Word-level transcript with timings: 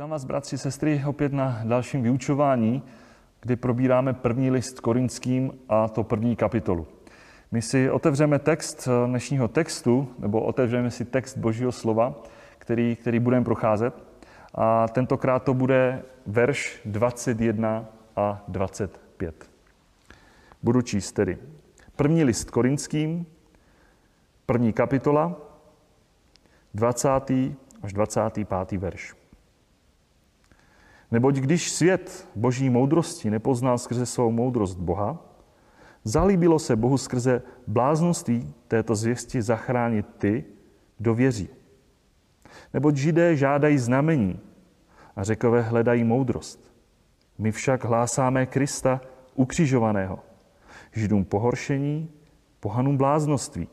Vítám 0.00 0.10
vás, 0.10 0.24
bratři, 0.24 0.58
sestry, 0.58 1.02
opět 1.06 1.32
na 1.32 1.60
dalším 1.64 2.02
vyučování, 2.02 2.82
kdy 3.40 3.56
probíráme 3.56 4.12
první 4.12 4.50
list 4.50 4.80
korinským 4.80 5.52
a 5.68 5.88
to 5.88 6.04
první 6.04 6.36
kapitolu. 6.36 6.86
My 7.52 7.62
si 7.62 7.90
otevřeme 7.90 8.38
text 8.38 8.88
dnešního 9.06 9.48
textu, 9.48 10.08
nebo 10.18 10.42
otevřeme 10.42 10.90
si 10.90 11.04
text 11.04 11.36
Božího 11.36 11.72
slova, 11.72 12.22
který, 12.58 12.96
který 12.96 13.18
budeme 13.18 13.44
procházet. 13.44 14.04
A 14.54 14.88
tentokrát 14.88 15.38
to 15.38 15.54
bude 15.54 16.02
verš 16.26 16.80
21 16.84 17.84
a 18.16 18.44
25. 18.48 19.50
Budu 20.62 20.82
číst 20.82 21.12
tedy. 21.12 21.38
První 21.96 22.24
list 22.24 22.50
korinským, 22.50 23.26
první 24.46 24.72
kapitola, 24.72 25.36
20. 26.74 27.08
až 27.82 27.92
25. 27.92 28.72
verš. 28.72 29.19
Neboť 31.10 31.36
když 31.36 31.72
svět 31.72 32.28
boží 32.34 32.70
moudrosti 32.70 33.30
nepoznal 33.30 33.78
skrze 33.78 34.06
svou 34.06 34.30
moudrost 34.30 34.78
Boha, 34.78 35.18
zalíbilo 36.04 36.58
se 36.58 36.76
Bohu 36.76 36.98
skrze 36.98 37.42
blázností 37.66 38.54
této 38.68 38.94
zvěsti 38.94 39.42
zachránit 39.42 40.06
ty, 40.18 40.44
kdo 40.98 41.14
věří. 41.14 41.48
Neboť 42.74 42.96
židé 42.96 43.36
žádají 43.36 43.78
znamení 43.78 44.40
a 45.16 45.24
řekové 45.24 45.62
hledají 45.62 46.04
moudrost. 46.04 46.72
My 47.38 47.52
však 47.52 47.84
hlásáme 47.84 48.46
Krista 48.46 49.00
ukřižovaného. 49.34 50.18
Židům 50.92 51.24
pohoršení, 51.24 52.10
pohanům 52.60 52.96
bláznoství, 52.96 53.68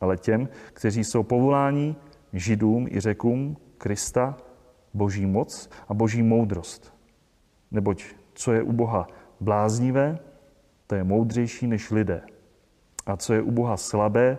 ale 0.00 0.16
těm, 0.16 0.48
kteří 0.72 1.04
jsou 1.04 1.22
povoláni, 1.22 1.96
židům 2.32 2.86
i 2.90 3.00
řekům 3.00 3.56
Krista, 3.78 4.36
boží 4.94 5.26
moc 5.26 5.70
a 5.88 5.94
boží 5.94 6.22
moudrost. 6.22 6.94
Neboť 7.70 8.04
co 8.34 8.52
je 8.52 8.62
u 8.62 8.72
Boha 8.72 9.06
bláznivé, 9.40 10.18
to 10.86 10.94
je 10.94 11.04
moudřejší 11.04 11.66
než 11.66 11.90
lidé. 11.90 12.22
A 13.06 13.16
co 13.16 13.34
je 13.34 13.42
u 13.42 13.50
Boha 13.50 13.76
slabé, 13.76 14.38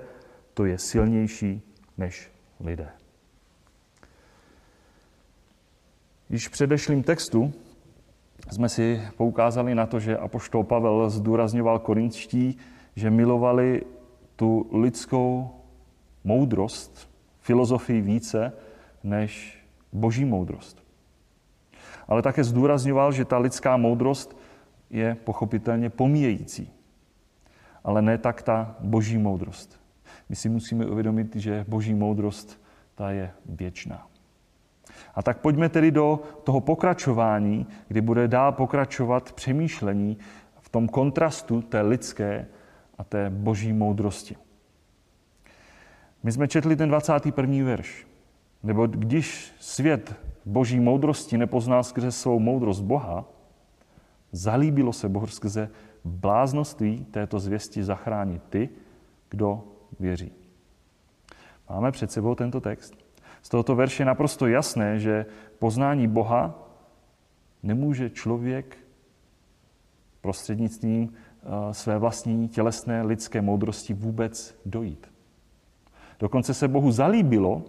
to 0.53 0.65
je 0.65 0.77
silnější 0.77 1.61
než 1.97 2.31
lidé. 2.59 2.89
Již 6.29 6.47
v 6.47 6.51
předešlým 6.51 7.03
textu 7.03 7.53
jsme 8.51 8.69
si 8.69 9.01
poukázali 9.17 9.75
na 9.75 9.85
to, 9.85 9.99
že 9.99 10.17
apoštol 10.17 10.63
Pavel 10.63 11.09
zdůrazňoval 11.09 11.79
korinčtí, 11.79 12.57
že 12.95 13.09
milovali 13.09 13.81
tu 14.35 14.69
lidskou 14.73 15.49
moudrost, 16.23 17.09
filozofii 17.39 18.01
více, 18.01 18.53
než 19.03 19.54
boží 19.95 20.25
moudrost. 20.25 20.83
Ale 22.07 22.21
také 22.21 22.43
zdůrazňoval, 22.43 23.11
že 23.11 23.25
ta 23.25 23.37
lidská 23.37 23.77
moudrost 23.77 24.37
je 24.89 25.15
pochopitelně 25.15 25.89
pomíjející. 25.89 26.71
Ale 27.83 28.01
ne 28.01 28.17
tak 28.17 28.41
ta 28.41 28.75
boží 28.79 29.17
moudrost. 29.17 29.79
My 30.29 30.35
si 30.35 30.49
musíme 30.49 30.85
uvědomit, 30.85 31.35
že 31.35 31.65
boží 31.67 31.93
moudrost 31.93 32.61
ta 32.95 33.11
je 33.11 33.31
věčná. 33.45 34.07
A 35.15 35.23
tak 35.23 35.39
pojďme 35.39 35.69
tedy 35.69 35.91
do 35.91 36.19
toho 36.43 36.61
pokračování, 36.61 37.67
kdy 37.87 38.01
bude 38.01 38.27
dál 38.27 38.51
pokračovat 38.51 39.31
přemýšlení 39.31 40.17
v 40.59 40.69
tom 40.69 40.87
kontrastu 40.87 41.61
té 41.61 41.81
lidské 41.81 42.47
a 42.97 43.03
té 43.03 43.29
boží 43.29 43.73
moudrosti. 43.73 44.35
My 46.23 46.31
jsme 46.31 46.47
četli 46.47 46.75
ten 46.75 46.89
21. 46.89 47.65
verš. 47.65 48.07
Nebo 48.65 48.87
když 48.87 49.53
svět 49.59 50.15
boží 50.45 50.79
moudrosti 50.79 51.37
nepoznal 51.37 51.83
skrze 51.83 52.11
svou 52.11 52.39
moudrost 52.39 52.81
Boha, 52.81 53.25
zalíbilo 54.31 54.93
se 54.93 55.09
Bohu 55.09 55.27
skrze 55.27 55.69
bláznoství 56.03 57.05
této 57.05 57.39
zvěsti 57.39 57.83
zachránit 57.83 58.41
ty, 58.49 58.69
kdo 59.29 59.63
věří. 59.99 60.31
Máme 61.69 61.91
před 61.91 62.11
sebou 62.11 62.35
tento 62.35 62.61
text. 62.61 62.93
Z 63.41 63.49
tohoto 63.49 63.75
verše 63.75 64.01
je 64.01 64.07
naprosto 64.07 64.47
jasné, 64.47 64.99
že 64.99 65.25
poznání 65.59 66.07
Boha 66.07 66.69
nemůže 67.63 68.09
člověk 68.09 68.77
prostřednictvím 70.21 71.13
eh, 71.13 71.73
své 71.73 71.97
vlastní 71.97 72.49
tělesné 72.49 73.01
lidské 73.01 73.41
moudrosti 73.41 73.93
vůbec 73.93 74.61
dojít. 74.65 75.07
Dokonce 76.19 76.53
se 76.53 76.67
Bohu 76.67 76.91
zalíbilo 76.91 77.65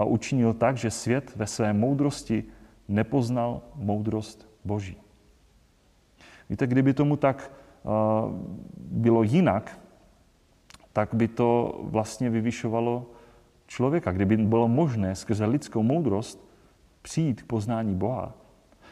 a 0.00 0.04
učinil 0.04 0.52
tak, 0.54 0.76
že 0.76 0.90
svět 0.90 1.36
ve 1.36 1.46
své 1.46 1.72
moudrosti 1.72 2.44
nepoznal 2.88 3.60
moudrost 3.74 4.48
Boží. 4.64 4.96
Víte, 6.50 6.66
kdyby 6.66 6.94
tomu 6.94 7.16
tak 7.16 7.52
eh, 7.52 7.88
bylo 8.76 9.22
jinak, 9.22 9.80
tak 10.92 11.14
by 11.14 11.28
to 11.28 11.80
vlastně 11.82 12.30
vyvyšovalo 12.30 13.06
člověka. 13.66 14.12
Kdyby 14.12 14.36
bylo 14.36 14.68
možné 14.68 15.14
skrze 15.14 15.44
lidskou 15.44 15.82
moudrost 15.82 16.48
přijít 17.02 17.42
k 17.42 17.46
poznání 17.46 17.94
Boha, 17.94 18.32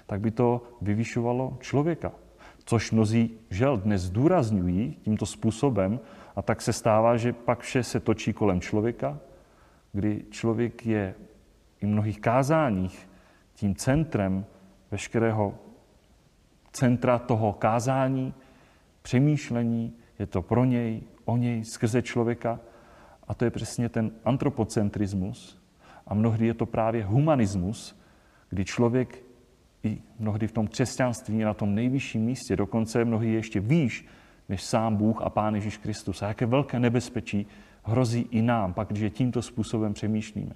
tak 0.07 0.21
by 0.21 0.31
to 0.31 0.63
vyvyšovalo 0.83 1.57
člověka. 1.61 2.13
Což 2.65 2.93
mnozí 2.93 3.31
žel 3.51 3.77
dnes 3.77 4.03
zdůrazňují 4.03 4.97
tímto 5.03 5.27
způsobem 5.27 6.01
a 6.37 6.43
tak 6.43 6.63
se 6.63 6.73
stává, 6.73 7.17
že 7.17 7.33
pak 7.33 7.61
vše 7.61 7.83
se 7.83 8.01
točí 8.01 8.33
kolem 8.33 8.61
člověka, 8.61 9.19
kdy 9.99 10.25
člověk 10.31 10.87
je 10.87 11.15
i 11.81 11.87
v 11.87 11.89
mnohých 11.89 12.21
kázáních 12.21 13.09
tím 13.55 13.75
centrem 13.75 14.47
veškerého 14.91 15.55
centra 16.73 17.19
toho 17.19 17.53
kázání, 17.53 18.35
přemýšlení, 19.03 19.93
je 20.19 20.27
to 20.27 20.43
pro 20.43 20.65
něj, 20.65 21.03
o 21.25 21.37
něj, 21.37 21.65
skrze 21.65 22.03
člověka. 22.03 22.61
A 23.29 23.35
to 23.35 23.45
je 23.45 23.51
přesně 23.51 23.89
ten 23.89 24.11
antropocentrismus. 24.25 25.63
A 26.07 26.15
mnohdy 26.15 26.47
je 26.47 26.55
to 26.55 26.67
právě 26.67 27.05
humanismus, 27.05 27.99
kdy 28.51 28.65
člověk 28.65 29.23
i 29.83 29.99
mnohdy 30.19 30.47
v 30.47 30.53
tom 30.53 30.67
křesťanství 30.67 31.39
je 31.39 31.47
na 31.47 31.55
tom 31.55 31.75
nejvyšším 31.75 32.23
místě, 32.23 32.57
dokonce 32.57 33.05
mnohdy 33.05 33.33
ještě 33.33 33.61
výš 33.61 34.07
než 34.49 34.63
sám 34.63 34.97
Bůh 34.97 35.23
a 35.23 35.31
Pán 35.31 35.55
Ježíš 35.55 35.77
Kristus. 35.77 36.23
A 36.23 36.29
jaké 36.29 36.47
velké 36.47 36.81
nebezpečí 36.81 37.47
hrozí 37.89 38.21
i 38.31 38.43
nám, 38.43 38.75
pak, 38.75 38.89
když 38.89 39.13
tímto 39.13 39.43
způsobem 39.43 39.95
přemýšlíme. 39.95 40.55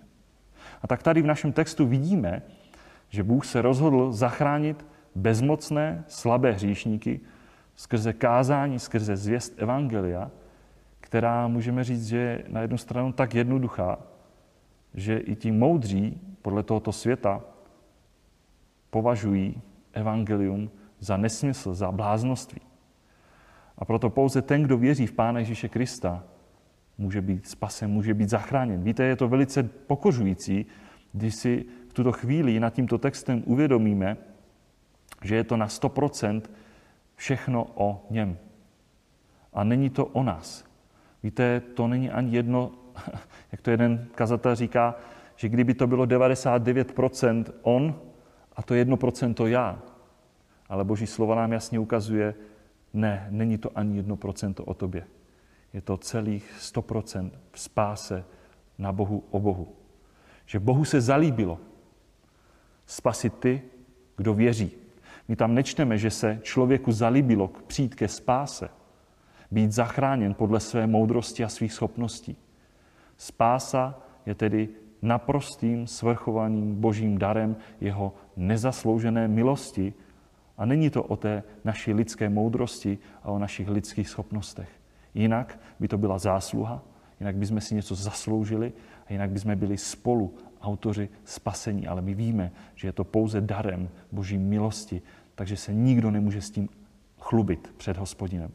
A 0.83 0.87
tak 0.87 1.03
tady 1.03 1.23
v 1.23 1.27
našem 1.27 1.53
textu 1.53 1.87
vidíme, 1.87 2.43
že 3.09 3.23
Bůh 3.23 3.47
se 3.47 3.63
rozhodl 3.63 4.13
zachránit 4.13 4.87
bezmocné, 5.15 6.05
slabé 6.09 6.53
hříšníky 6.53 7.21
skrze 7.77 8.13
kázání, 8.13 8.79
skrze 8.79 9.17
zvěst 9.17 9.55
Evangelia, 9.57 10.31
která 11.01 11.49
můžeme 11.49 11.85
říct, 11.85 12.07
že 12.07 12.17
je 12.17 12.45
na 12.49 12.61
jednu 12.61 12.79
stranu 12.79 13.13
tak 13.13 13.35
jednoduchá, 13.35 13.99
že 14.95 15.19
i 15.19 15.37
ti 15.37 15.53
moudří 15.53 16.21
podle 16.43 16.63
tohoto 16.63 16.93
světa 16.93 17.41
považují 18.91 19.63
evangelium 19.93 20.71
za 21.01 21.17
nesmysl, 21.17 21.75
za 21.75 21.93
bláznoství. 21.93 22.61
A 23.79 23.85
proto 23.85 24.11
pouze 24.11 24.43
ten, 24.43 24.63
kdo 24.63 24.79
věří 24.79 25.07
v 25.07 25.13
Pána 25.13 25.39
Ježíše 25.39 25.69
Krista, 25.69 26.25
může 27.03 27.21
být 27.21 27.47
spasen, 27.47 27.91
může 27.91 28.15
být 28.15 28.29
zachráněn. 28.29 28.83
Víte, 28.83 29.05
je 29.05 29.17
to 29.17 29.29
velice 29.29 29.63
pokořující, 29.63 30.67
když 31.13 31.35
si 31.35 31.65
v 31.89 31.93
tuto 31.93 32.13
chvíli 32.13 32.61
nad 32.61 32.75
tímto 32.75 32.99
textem 32.99 33.43
uvědomíme, 33.47 34.17
že 35.23 35.37
je 35.37 35.45
to 35.45 35.57
na 35.57 35.67
100% 35.67 36.43
všechno 37.17 37.67
o 37.75 38.07
něm. 38.11 38.39
A 39.53 39.65
není 39.65 39.91
to 39.91 40.07
o 40.07 40.23
nás. 40.23 40.65
Víte, 41.23 41.61
to 41.61 41.89
není 41.89 42.11
ani 42.11 42.37
jedno, 42.37 42.71
jak 43.53 43.61
to 43.61 43.71
jeden 43.71 44.07
kazatel 44.15 44.55
říká, 44.55 44.95
že 45.37 45.49
kdyby 45.49 45.75
to 45.75 45.87
bylo 45.87 46.05
99% 46.05 47.45
on 47.63 47.95
a 48.57 48.63
to 48.63 48.75
1% 48.75 49.47
já. 49.47 49.79
Ale 50.69 50.85
Boží 50.85 51.07
slova 51.07 51.35
nám 51.35 51.53
jasně 51.53 51.79
ukazuje, 51.79 52.35
ne, 52.95 53.27
není 53.31 53.59
to 53.59 53.71
ani 53.75 54.03
1% 54.03 54.55
o 54.67 54.75
tobě. 54.75 55.05
Je 55.73 55.81
to 55.81 55.97
celých 55.97 56.55
100% 56.61 57.31
v 57.53 57.61
spáse 57.61 58.25
na 58.79 58.93
Bohu 58.93 59.25
o 59.31 59.41
Bohu. 59.41 59.77
Že 60.47 60.59
Bohu 60.59 60.85
se 60.85 61.01
zalíbilo 61.01 61.59
spasit 62.87 63.35
ty, 63.35 63.63
kdo 64.17 64.35
věří. 64.35 64.71
My 65.29 65.37
tam 65.37 65.55
nečteme, 65.55 65.99
že 65.99 66.11
se 66.11 66.39
člověku 66.43 66.93
zalíbilo 66.93 67.51
přijít 67.67 67.95
ke 67.95 68.09
spáse, 68.09 68.69
být 69.51 69.73
zachráněn 69.73 70.35
podle 70.35 70.61
své 70.61 70.87
moudrosti 70.87 71.45
a 71.45 71.49
svých 71.49 71.73
schopností. 71.73 72.37
Spása 73.17 74.01
je 74.27 74.35
tedy 74.35 74.69
naprostým 75.03 75.87
svrchovaným 75.87 76.75
božím 76.75 77.19
darem 77.19 77.57
jeho 77.81 78.15
nezasloužené 78.37 79.29
milosti 79.29 79.95
a 80.59 80.67
není 80.67 80.91
to 80.91 81.03
o 81.03 81.17
té 81.17 81.43
naší 81.65 81.93
lidské 81.93 82.29
moudrosti 82.29 82.99
a 83.23 83.31
o 83.31 83.39
našich 83.39 83.69
lidských 83.69 84.09
schopnostech. 84.09 84.82
Jinak 85.15 85.59
by 85.81 85.89
to 85.89 85.99
byla 85.99 86.19
zásluha, 86.19 86.83
jinak 87.21 87.37
bychom 87.37 87.61
si 87.61 87.75
něco 87.75 87.95
zasloužili 87.95 88.73
a 89.07 89.13
jinak 89.13 89.31
bychom 89.31 89.57
byli 89.57 89.79
spolu 89.79 90.35
autoři 90.63 91.09
spasení, 91.25 91.87
ale 91.87 92.03
my 92.03 92.15
víme, 92.15 92.53
že 92.75 92.89
je 92.89 92.93
to 92.93 93.05
pouze 93.05 93.41
darem 93.41 93.89
Boží 94.13 94.39
milosti, 94.39 95.03
takže 95.35 95.57
se 95.57 95.75
nikdo 95.75 96.11
nemůže 96.11 96.41
s 96.41 96.51
tím 96.51 96.69
chlubit 97.19 97.75
před 97.77 97.97
hospodinem. 97.97 98.51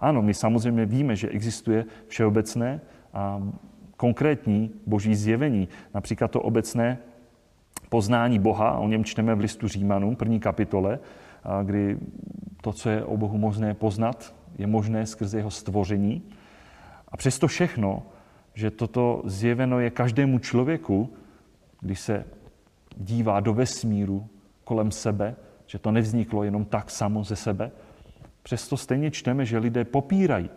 Ano, 0.00 0.22
my 0.22 0.34
samozřejmě 0.34 0.86
víme, 0.86 1.16
že 1.16 1.28
existuje 1.28 1.84
všeobecné 2.06 2.80
a 3.12 3.42
konkrétní 3.96 4.70
boží 4.86 5.14
zjevení. 5.14 5.68
Například 5.94 6.30
to 6.30 6.40
obecné 6.40 6.98
poznání 7.88 8.38
Boha, 8.38 8.78
o 8.78 8.88
něm 8.88 9.04
čteme 9.04 9.34
v 9.34 9.40
listu 9.40 9.68
Římanům, 9.68 10.16
první 10.16 10.40
kapitole, 10.40 10.98
kdy 11.62 11.98
to, 12.62 12.72
co 12.72 12.90
je 12.90 13.04
o 13.04 13.16
Bohu 13.16 13.38
možné 13.38 13.74
poznat, 13.74 14.34
je 14.58 14.66
možné 14.66 15.06
skrze 15.06 15.38
jeho 15.38 15.50
stvoření. 15.50 16.22
A 17.08 17.16
přesto 17.16 17.48
všechno, 17.48 18.02
že 18.54 18.70
toto 18.70 19.22
zjeveno 19.24 19.80
je 19.80 19.90
každému 19.90 20.38
člověku, 20.38 21.12
když 21.80 22.00
se 22.00 22.24
dívá 22.96 23.40
do 23.40 23.54
vesmíru 23.54 24.28
kolem 24.64 24.90
sebe, 24.90 25.36
že 25.66 25.78
to 25.78 25.90
nevzniklo 25.90 26.44
jenom 26.44 26.64
tak 26.64 26.90
samo 26.90 27.24
ze 27.24 27.36
sebe, 27.36 27.70
přesto 28.42 28.76
stejně 28.76 29.10
čteme, 29.10 29.44
že 29.44 29.58
lidé 29.58 29.84
popírají 29.84 30.50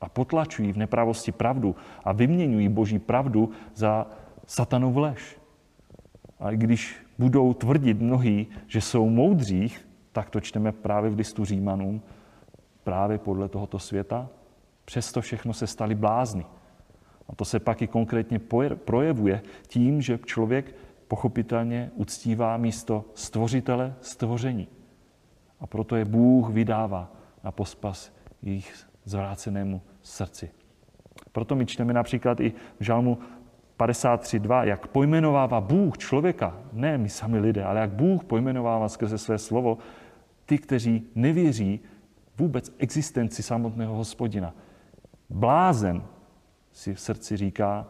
a 0.00 0.08
potlačují 0.08 0.72
v 0.72 0.76
nepravosti 0.76 1.32
pravdu 1.32 1.76
a 2.04 2.12
vyměňují 2.12 2.68
boží 2.68 2.98
pravdu 2.98 3.50
za 3.74 4.06
satanovu 4.46 5.00
lež. 5.00 5.36
A 6.40 6.50
když 6.50 6.96
budou 7.18 7.54
tvrdit 7.54 8.00
mnohí, 8.00 8.46
že 8.66 8.80
jsou 8.80 9.08
moudřích, 9.08 9.88
tak 10.12 10.30
to 10.30 10.40
čteme 10.40 10.72
právě 10.72 11.10
v 11.10 11.16
listu 11.16 11.44
Římanům, 11.44 12.02
právě 12.86 13.18
podle 13.18 13.48
tohoto 13.48 13.78
světa, 13.78 14.28
přesto 14.84 15.20
všechno 15.20 15.52
se 15.52 15.66
stali 15.66 15.94
blázny. 15.94 16.46
A 17.28 17.34
to 17.34 17.44
se 17.44 17.58
pak 17.60 17.82
i 17.82 17.86
konkrétně 17.86 18.38
projevuje 18.84 19.42
tím, 19.66 20.02
že 20.02 20.18
člověk 20.24 20.74
pochopitelně 21.08 21.90
uctívá 21.94 22.56
místo 22.56 23.04
stvořitele 23.14 23.94
stvoření. 24.00 24.68
A 25.60 25.66
proto 25.66 25.96
je 25.96 26.04
Bůh 26.04 26.50
vydává 26.50 27.10
na 27.44 27.50
pospas 27.50 28.12
jejich 28.42 28.86
zvrácenému 29.04 29.82
srdci. 30.02 30.50
Proto 31.32 31.56
my 31.56 31.66
čteme 31.66 31.92
například 31.92 32.40
i 32.40 32.52
v 32.78 32.84
žalmu 32.84 33.18
53.2, 33.78 34.62
jak 34.62 34.86
pojmenovává 34.86 35.60
Bůh 35.60 35.98
člověka, 35.98 36.56
ne 36.72 36.98
my 36.98 37.08
sami 37.08 37.38
lidé, 37.38 37.64
ale 37.64 37.80
jak 37.80 37.90
Bůh 37.90 38.24
pojmenovává 38.24 38.88
skrze 38.88 39.18
své 39.18 39.38
slovo 39.38 39.78
ty, 40.44 40.58
kteří 40.58 41.10
nevěří 41.14 41.80
vůbec 42.38 42.74
existenci 42.78 43.42
samotného 43.42 43.94
hospodina. 43.94 44.54
Blázen 45.30 46.02
si 46.72 46.94
v 46.94 47.00
srdci 47.00 47.36
říká, 47.36 47.86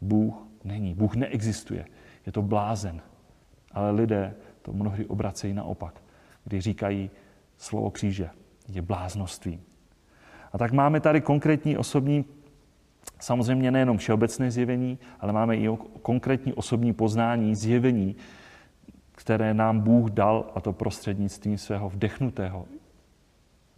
Bůh 0.00 0.34
není, 0.64 0.94
Bůh 0.94 1.14
neexistuje, 1.14 1.84
je 2.26 2.32
to 2.32 2.42
blázen. 2.42 3.00
Ale 3.72 3.90
lidé 3.90 4.34
to 4.62 4.72
mnohdy 4.72 5.06
obracejí 5.06 5.54
naopak, 5.54 6.02
kdy 6.44 6.60
říkají, 6.60 7.10
slovo 7.56 7.90
kříže 7.90 8.30
je 8.68 8.82
bláznoství. 8.82 9.60
A 10.52 10.58
tak 10.58 10.72
máme 10.72 11.00
tady 11.00 11.20
konkrétní 11.20 11.76
osobní, 11.76 12.24
samozřejmě 13.20 13.70
nejenom 13.70 13.98
všeobecné 13.98 14.50
zjevení, 14.50 14.98
ale 15.20 15.32
máme 15.32 15.56
i 15.56 15.68
konkrétní 16.02 16.52
osobní 16.52 16.92
poznání, 16.92 17.54
zjevení, 17.54 18.16
které 19.12 19.54
nám 19.54 19.80
Bůh 19.80 20.10
dal, 20.10 20.50
a 20.54 20.60
to 20.60 20.72
prostřednictvím 20.72 21.58
svého 21.58 21.88
vdechnutého 21.88 22.66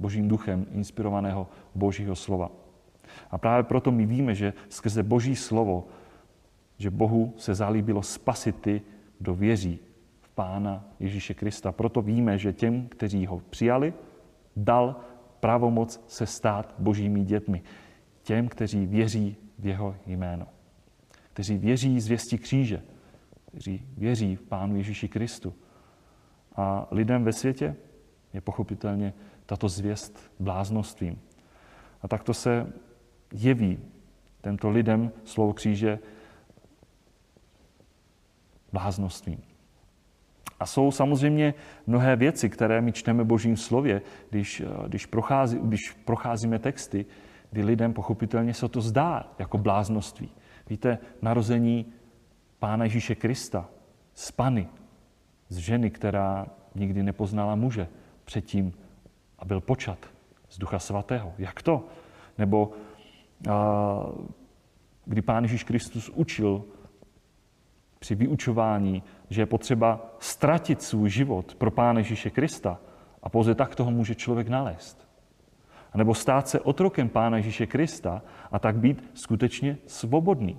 Božím 0.03 0.29
duchem 0.29 0.67
inspirovaného 0.73 1.47
Božího 1.75 2.17
slova. 2.17 2.51
A 3.31 3.39
právě 3.39 3.63
proto 3.63 3.93
my 3.93 4.07
víme, 4.07 4.35
že 4.35 4.53
skrze 4.69 5.03
Boží 5.03 5.37
slovo, 5.37 5.87
že 6.79 6.91
Bohu 6.91 7.35
se 7.37 7.55
zalíbilo 7.55 8.03
spasit 8.03 8.61
ty, 8.61 8.83
kdo 9.19 9.35
věří 9.35 9.79
v 10.21 10.29
Pána 10.29 10.85
Ježíše 11.01 11.35
Krista. 11.35 11.73
Proto 11.73 12.03
víme, 12.03 12.39
že 12.39 12.53
těm, 12.53 12.89
kteří 12.89 13.27
ho 13.27 13.43
přijali, 13.51 13.95
dal 14.57 14.97
pravomoc 15.41 16.05
se 16.07 16.27
stát 16.27 16.75
božími 16.79 17.25
dětmi. 17.25 17.63
Těm, 18.23 18.49
kteří 18.49 18.87
věří 18.87 19.37
v 19.59 19.67
jeho 19.67 19.97
jméno. 20.07 20.47
Kteří 21.33 21.59
věří 21.59 22.01
zvěsti 22.01 22.39
kříže. 22.39 22.83
Kteří 23.49 23.87
věří 23.97 24.37
v 24.37 24.43
Pánu 24.43 24.77
Ježíši 24.77 25.09
Kristu. 25.09 25.55
A 26.57 26.89
lidem 26.91 27.25
ve 27.25 27.33
světě 27.33 27.77
je 28.33 28.41
pochopitelně 28.41 29.15
tato 29.53 29.69
zvěst 29.69 30.33
bláznostvím. 30.41 31.21
A 32.03 32.09
takto 32.09 32.35
se 32.35 32.73
jeví 33.33 33.79
tento 34.41 34.71
lidem 34.71 35.13
slovo 35.25 35.53
kříže 35.53 35.99
bláznostvím. 38.73 39.43
A 40.61 40.67
jsou 40.67 40.91
samozřejmě 40.91 41.55
mnohé 41.87 42.17
věci, 42.17 42.49
které 42.49 42.81
my 42.81 42.93
čteme 42.93 43.25
Božím 43.25 43.57
slově, 43.57 44.03
když, 44.31 44.63
když, 44.89 45.07
prochází, 45.07 45.59
když 45.63 45.81
procházíme 46.05 46.59
texty, 46.59 47.07
kdy 47.51 47.65
lidem 47.65 47.93
pochopitelně 47.93 48.55
se 48.55 48.69
to 48.69 48.81
zdá 48.81 49.35
jako 49.39 49.59
bláznoství. 49.59 50.33
Víte, 50.69 50.99
narození 51.23 51.93
Pána 52.59 52.85
Ježíše 52.85 53.15
Krista 53.15 53.69
z 54.15 54.31
Pany, 54.33 54.69
z 55.49 55.57
ženy, 55.57 55.91
která 55.91 56.47
nikdy 56.75 57.03
nepoznala 57.03 57.55
muže 57.55 57.89
předtím 58.25 58.73
a 59.43 59.45
byl 59.45 59.61
počat 59.61 59.99
z 60.49 60.59
Ducha 60.59 60.79
Svatého. 60.79 61.35
Jak 61.39 61.63
to? 61.63 61.85
Nebo 62.39 62.73
a, 63.51 64.07
kdy 65.05 65.23
Pán 65.23 65.45
Ježíš 65.45 65.65
Kristus 65.65 66.09
učil 66.09 66.65
při 67.99 68.15
vyučování, 68.15 69.03
že 69.31 69.43
je 69.43 69.47
potřeba 69.47 70.01
ztratit 70.19 70.83
svůj 70.83 71.11
život 71.11 71.55
pro 71.55 71.71
Pána 71.71 71.99
Ježíše 71.99 72.31
Krista 72.31 72.79
a 73.23 73.29
pouze 73.29 73.55
tak 73.55 73.75
toho 73.75 73.91
může 73.91 74.15
člověk 74.15 74.49
nalézt. 74.49 75.09
A 75.93 75.99
nebo 75.99 76.15
stát 76.15 76.49
se 76.49 76.61
otrokem 76.61 77.09
Pána 77.09 77.37
Ježíše 77.37 77.67
Krista 77.67 78.23
a 78.53 78.59
tak 78.59 78.77
být 78.77 79.11
skutečně 79.15 79.79
svobodný. 79.87 80.59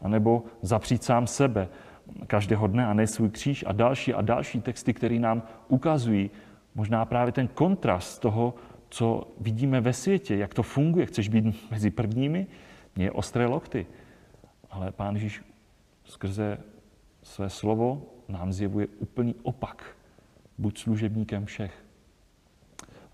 A 0.00 0.08
nebo 0.08 0.42
zapřít 0.62 1.04
sám 1.04 1.26
sebe 1.26 1.68
každého 2.26 2.66
dne 2.66 2.86
a 2.86 2.94
ne 2.94 3.06
svůj 3.06 3.30
kříž 3.30 3.64
a 3.66 3.72
další 3.72 4.14
a 4.14 4.22
další 4.22 4.60
texty, 4.60 4.94
které 4.94 5.18
nám 5.18 5.42
ukazují 5.68 6.30
možná 6.76 7.04
právě 7.04 7.32
ten 7.32 7.48
kontrast 7.48 8.20
toho, 8.20 8.54
co 8.88 9.34
vidíme 9.40 9.80
ve 9.80 9.92
světě, 9.92 10.36
jak 10.36 10.54
to 10.54 10.62
funguje. 10.62 11.06
Chceš 11.06 11.28
být 11.28 11.70
mezi 11.70 11.90
prvními? 11.90 12.46
Mě 12.96 13.10
ostré 13.10 13.46
lokty. 13.46 13.86
Ale 14.70 14.92
Pán 14.92 15.14
Ježíš 15.14 15.42
skrze 16.04 16.58
své 17.22 17.50
slovo 17.50 18.02
nám 18.28 18.52
zjevuje 18.52 18.86
úplný 18.98 19.34
opak. 19.42 19.96
Buď 20.58 20.78
služebníkem 20.78 21.46
všech. 21.46 21.84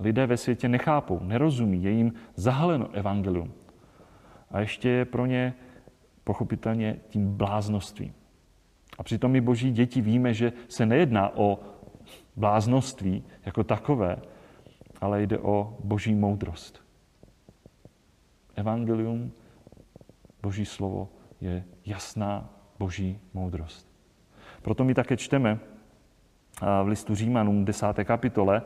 Lidé 0.00 0.26
ve 0.26 0.36
světě 0.36 0.68
nechápou, 0.68 1.20
nerozumí, 1.22 1.82
je 1.82 1.90
jim 1.90 2.12
zahaleno 2.34 2.90
evangelium. 2.92 3.52
A 4.50 4.60
ještě 4.60 4.88
je 4.88 5.04
pro 5.04 5.26
ně 5.26 5.54
pochopitelně 6.24 6.96
tím 7.08 7.36
bláznostvím. 7.36 8.14
A 8.98 9.02
přitom 9.02 9.30
my 9.30 9.40
boží 9.40 9.70
děti 9.70 10.00
víme, 10.00 10.34
že 10.34 10.52
se 10.68 10.86
nejedná 10.86 11.36
o 11.36 11.58
bláznoství 12.36 13.24
jako 13.46 13.64
takové, 13.64 14.16
ale 15.00 15.22
jde 15.22 15.38
o 15.38 15.76
boží 15.84 16.14
moudrost. 16.14 16.82
Evangelium, 18.54 19.32
boží 20.42 20.64
slovo, 20.64 21.08
je 21.40 21.64
jasná 21.86 22.50
boží 22.78 23.20
moudrost. 23.34 23.88
Proto 24.62 24.84
my 24.84 24.94
také 24.94 25.16
čteme 25.16 25.60
v 26.84 26.86
listu 26.86 27.14
Římanům 27.14 27.64
10. 27.64 27.86
kapitole 28.04 28.62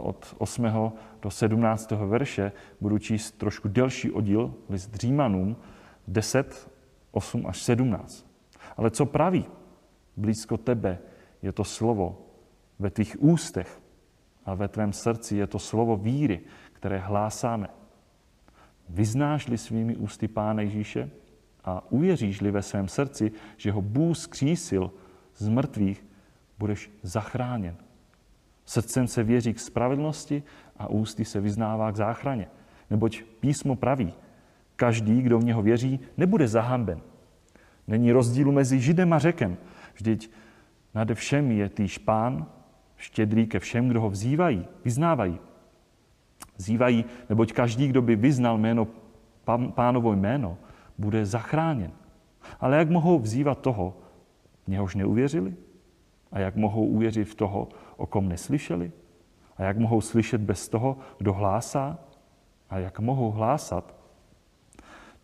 od 0.00 0.34
8. 0.38 0.92
do 1.22 1.30
17. 1.30 1.90
verše. 1.90 2.52
Budu 2.80 2.98
číst 2.98 3.30
trošku 3.30 3.68
delší 3.68 4.10
oddíl, 4.10 4.54
list 4.68 4.94
Římanům 4.94 5.56
10, 6.08 6.70
8 7.10 7.46
až 7.46 7.62
17. 7.62 8.26
Ale 8.76 8.90
co 8.90 9.06
praví? 9.06 9.44
Blízko 10.16 10.56
tebe 10.56 10.98
je 11.42 11.52
to 11.52 11.64
slovo 11.64 12.18
ve 12.80 12.90
tvých 12.90 13.16
ústech 13.22 13.80
a 14.44 14.54
ve 14.54 14.68
tvém 14.68 14.92
srdci 14.92 15.36
je 15.36 15.46
to 15.46 15.58
slovo 15.58 15.96
víry, 15.96 16.40
které 16.72 16.98
hlásáme. 16.98 17.68
Vyznáš-li 18.88 19.58
svými 19.58 19.96
ústy 19.96 20.28
Pána 20.28 20.62
Ježíše 20.62 21.10
a 21.64 21.92
uvěříš-li 21.92 22.50
ve 22.50 22.62
svém 22.62 22.88
srdci, 22.88 23.32
že 23.56 23.72
ho 23.72 23.82
Bůh 23.82 24.16
skřísil 24.16 24.90
z 25.36 25.48
mrtvých, 25.48 26.04
budeš 26.58 26.90
zachráněn. 27.02 27.76
Srdcem 28.64 29.08
se 29.08 29.22
věří 29.22 29.54
k 29.54 29.60
spravedlnosti 29.60 30.42
a 30.76 30.88
ústy 30.88 31.24
se 31.24 31.40
vyznává 31.40 31.92
k 31.92 31.96
záchraně. 31.96 32.48
Neboť 32.90 33.22
písmo 33.40 33.76
praví, 33.76 34.14
každý, 34.76 35.22
kdo 35.22 35.38
v 35.38 35.44
něho 35.44 35.62
věří, 35.62 36.00
nebude 36.16 36.48
zahamben. 36.48 37.00
Není 37.88 38.12
rozdílu 38.12 38.52
mezi 38.52 38.80
Židem 38.80 39.12
a 39.12 39.18
Řekem. 39.18 39.56
Vždyť 39.94 40.30
nade 40.94 41.14
všem 41.14 41.50
je 41.50 41.68
týž 41.68 41.98
pán, 41.98 42.46
štědrý 43.00 43.46
ke 43.46 43.58
všem, 43.58 43.88
kdo 43.88 44.00
ho 44.00 44.10
vzývají, 44.10 44.66
vyznávají. 44.84 45.38
Vzývají, 46.56 47.04
neboť 47.28 47.52
každý, 47.52 47.88
kdo 47.88 48.02
by 48.02 48.16
vyznal 48.16 48.58
jméno 48.58 48.88
pánovo 49.74 50.12
jméno, 50.12 50.58
bude 50.98 51.26
zachráněn. 51.26 51.92
Ale 52.60 52.76
jak 52.76 52.90
mohou 52.90 53.18
vzývat 53.18 53.60
toho, 53.60 53.96
v 54.64 54.68
něhož 54.68 54.94
neuvěřili? 54.94 55.54
A 56.32 56.38
jak 56.38 56.56
mohou 56.56 56.86
uvěřit 56.86 57.24
v 57.24 57.34
toho, 57.34 57.68
o 57.96 58.06
kom 58.06 58.28
neslyšeli? 58.28 58.92
A 59.56 59.62
jak 59.62 59.78
mohou 59.78 60.00
slyšet 60.00 60.40
bez 60.40 60.68
toho, 60.68 60.98
kdo 61.18 61.32
hlásá? 61.32 61.98
A 62.70 62.78
jak 62.78 63.00
mohou 63.00 63.30
hlásat? 63.30 63.94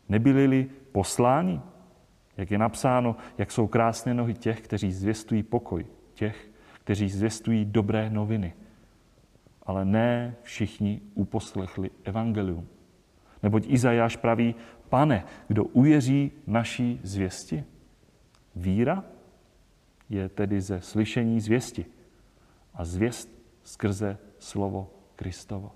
Nebyli-li 0.09 0.67
posláni? 0.93 1.61
Jak 2.37 2.51
je 2.51 2.59
napsáno, 2.59 3.17
jak 3.39 3.53
jsou 3.53 3.67
krásné 3.67 4.15
nohy 4.15 4.35
těch, 4.35 4.61
kteří 4.61 4.93
zvěstují 4.93 5.43
pokoj, 5.43 5.87
těch, 6.15 6.51
kteří 6.87 7.09
zvěstují 7.09 7.65
dobré 7.65 8.11
noviny. 8.11 8.55
Ale 9.63 9.85
ne 9.85 10.37
všichni 10.43 11.01
uposlechli 11.15 11.91
evangelium. 12.05 12.67
Neboť 13.43 13.67
Izajáš 13.67 14.17
praví, 14.17 14.55
pane, 14.89 15.25
kdo 15.49 15.65
uvěří 15.65 16.33
naší 16.47 17.01
zvěsti? 17.03 17.65
Víra 18.57 19.05
je 20.09 20.29
tedy 20.29 20.61
ze 20.61 20.81
slyšení 20.81 21.41
zvěsti 21.41 21.87
a 22.75 22.85
zvěst 22.85 23.35
skrze 23.63 24.19
slovo 24.39 24.91
Kristovo. 25.17 25.73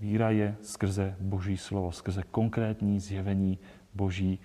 Víra 0.00 0.30
je 0.30 0.56
skrze 0.62 1.16
Boží 1.20 1.56
slovo, 1.56 1.92
skrze 1.92 2.22
konkrétní 2.30 3.00
zjevení 3.00 3.58
Boží 3.94 4.40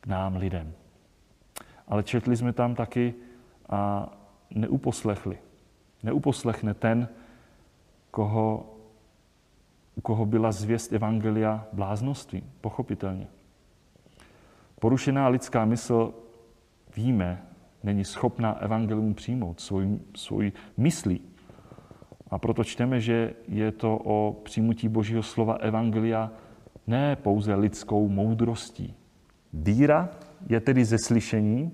k 0.00 0.06
nám 0.06 0.36
lidem. 0.36 0.72
Ale 1.86 2.02
četli 2.02 2.36
jsme 2.36 2.52
tam 2.52 2.74
taky 2.74 3.14
a 3.70 4.12
neuposlechli. 4.54 5.38
Neuposlechne 6.02 6.74
ten, 6.74 7.08
koho, 8.10 8.74
u 9.96 10.00
koho 10.00 10.26
byla 10.26 10.52
zvěst 10.52 10.92
Evangelia 10.92 11.66
bláznoství, 11.72 12.42
pochopitelně. 12.60 13.26
Porušená 14.80 15.28
lidská 15.28 15.64
mysl, 15.64 16.14
víme, 16.96 17.42
není 17.82 18.04
schopná 18.04 18.52
evangelium 18.52 19.14
přijmout 19.14 19.60
svou, 19.60 20.00
svou 20.16 20.42
myslí. 20.76 21.20
A 22.30 22.38
proto 22.38 22.64
čteme, 22.64 23.00
že 23.00 23.34
je 23.48 23.72
to 23.72 23.96
o 24.04 24.40
přijmutí 24.42 24.88
Božího 24.88 25.22
slova 25.22 25.54
evangelia 25.54 26.32
ne 26.86 27.16
pouze 27.16 27.54
lidskou 27.54 28.08
moudrostí. 28.08 28.94
Víra 29.52 30.08
je 30.48 30.60
tedy 30.60 30.84
ze 30.84 30.98
slyšení, 30.98 31.72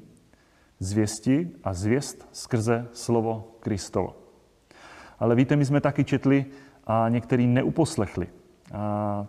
zvěsti 0.78 1.50
a 1.64 1.74
zvěst 1.74 2.28
skrze 2.32 2.88
slovo 2.92 3.56
Kristovo. 3.60 4.16
Ale 5.18 5.34
víte, 5.34 5.56
my 5.56 5.64
jsme 5.64 5.80
taky 5.80 6.04
četli 6.04 6.46
a 6.86 7.08
některý 7.08 7.46
neuposlechli. 7.46 8.28
A 8.72 9.26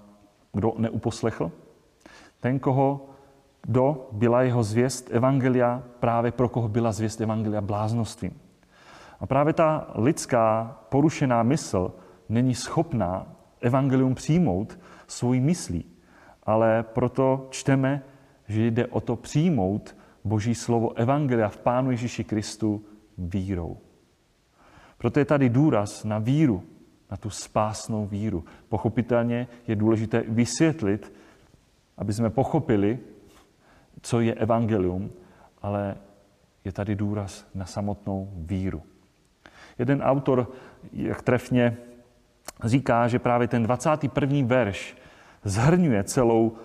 kdo 0.54 0.74
neuposlechl? 0.78 1.52
Ten, 2.40 2.60
koho 2.60 3.10
kdo 3.68 4.10
byla 4.12 4.42
jeho 4.42 4.64
zvěst 4.64 5.10
evangelia, 5.12 5.84
právě 6.00 6.32
pro 6.32 6.50
koho 6.50 6.68
byla 6.68 6.92
zvěst 6.92 7.22
evangelia 7.22 7.62
bláznostvím. 7.62 8.40
A 9.20 9.26
právě 9.26 9.54
ta 9.54 9.88
lidská 9.96 10.78
porušená 10.90 11.44
mysl 11.44 11.94
není 12.30 12.56
schopná 12.56 13.28
evangelium 13.62 14.16
přijmout 14.16 14.80
svojí 15.08 15.42
myslí. 15.42 15.86
Ale 16.44 16.84
proto 16.84 17.48
čteme, 17.50 18.04
že 18.48 18.68
jde 18.68 18.88
o 18.88 19.02
to 19.02 19.16
přijmout 19.16 19.96
Boží 20.24 20.56
slovo 20.56 20.98
evangelia 20.98 21.50
v 21.50 21.58
Pánu 21.58 21.92
Ježíši 21.92 22.24
Kristu 22.24 22.86
vírou. 23.18 23.78
Proto 24.98 25.20
je 25.20 25.26
tady 25.26 25.50
důraz 25.50 26.04
na 26.04 26.20
víru, 26.20 26.64
na 27.12 27.18
tu 27.18 27.30
spásnou 27.30 28.06
víru. 28.06 28.46
Pochopitelně 28.70 29.48
je 29.68 29.76
důležité 29.76 30.24
vysvětlit, 30.28 31.14
aby 31.98 32.14
jsme 32.14 32.30
pochopili, 32.30 33.00
co 34.02 34.20
je 34.20 34.34
evangelium, 34.34 35.12
ale 35.62 35.98
je 36.66 36.72
tady 36.72 36.96
důraz 36.96 37.46
na 37.56 37.66
samotnou 37.66 38.30
víru. 38.36 38.82
Jeden 39.80 40.02
autor, 40.02 40.52
jak 40.94 41.22
trefně 41.22 41.78
říká, 42.64 43.08
že 43.08 43.20
právě 43.20 43.48
ten 43.48 43.64
21. 43.64 44.48
verš 44.48 44.98
zhrňuje 45.44 46.04
celou 46.04 46.58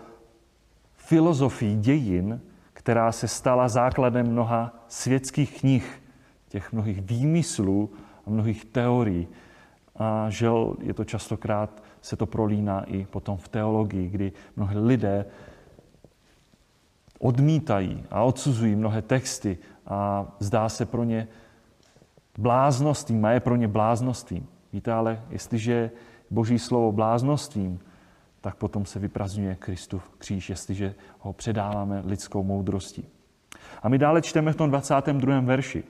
filozofii 0.94 1.76
dějin, 1.76 2.40
která 2.82 3.12
se 3.12 3.28
stala 3.28 3.68
základem 3.68 4.26
mnoha 4.26 4.74
světských 4.88 5.60
knih, 5.60 6.02
těch 6.48 6.72
mnohých 6.72 7.00
výmyslů 7.00 7.90
a 8.26 8.30
mnohých 8.30 8.64
teorií. 8.64 9.28
A 9.96 10.30
žel 10.30 10.76
je 10.80 10.94
to 10.94 11.04
častokrát, 11.04 11.82
se 12.00 12.16
to 12.16 12.26
prolíná 12.26 12.84
i 12.84 13.06
potom 13.06 13.36
v 13.36 13.48
teologii, 13.48 14.08
kdy 14.08 14.32
mnohé 14.56 14.78
lidé 14.78 15.26
odmítají 17.18 18.04
a 18.10 18.22
odsuzují 18.22 18.74
mnohé 18.74 19.02
texty 19.02 19.58
a 19.86 20.26
zdá 20.38 20.68
se 20.68 20.86
pro 20.86 21.04
ně 21.04 21.28
bláznostvím 22.38 23.24
a 23.24 23.30
je 23.30 23.40
pro 23.40 23.56
ně 23.56 23.68
bláznostvím. 23.68 24.46
Víte, 24.72 24.92
ale 24.92 25.22
jestliže 25.30 25.90
Boží 26.30 26.58
slovo 26.58 26.92
bláznostvím, 26.92 27.80
tak 28.42 28.56
potom 28.56 28.86
se 28.86 28.98
vyprazňuje 28.98 29.54
Kristův 29.54 30.10
kříž, 30.18 30.50
jestliže 30.50 30.94
ho 31.18 31.32
předáváme 31.32 32.02
lidskou 32.04 32.42
moudrostí. 32.42 33.08
A 33.82 33.88
my 33.88 33.98
dále 33.98 34.22
čteme 34.22 34.52
v 34.52 34.56
tom 34.56 34.70
22. 34.70 35.40
verši. 35.40 35.84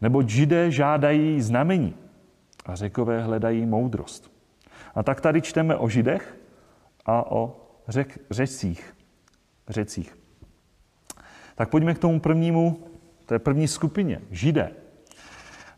Nebo 0.00 0.22
židé 0.22 0.70
žádají 0.70 1.40
znamení 1.40 1.94
a 2.66 2.74
řekové 2.76 3.22
hledají 3.22 3.66
moudrost. 3.66 4.30
A 4.94 5.02
tak 5.02 5.20
tady 5.20 5.42
čteme 5.42 5.76
o 5.76 5.88
židech 5.88 6.36
a 7.06 7.30
o 7.32 7.56
řek, 7.88 8.18
řecích. 8.30 8.94
řecích. 9.68 10.16
Tak 11.54 11.68
pojďme 11.68 11.94
k 11.94 11.98
tomu 11.98 12.20
prvnímu, 12.20 12.86
té 13.26 13.38
první 13.38 13.68
skupině, 13.68 14.20
židé. 14.30 14.70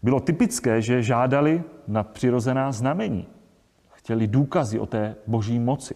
Bylo 0.02 0.21
typické, 0.21 0.82
že 0.82 1.02
žádali 1.02 1.62
na 1.88 2.02
přirozená 2.02 2.73
znamení. 2.73 3.28
Chtěli 4.02 4.26
důkazy 4.26 4.78
o 4.78 4.87
té 4.87 5.16
boží 5.26 5.59
moci. 5.59 5.94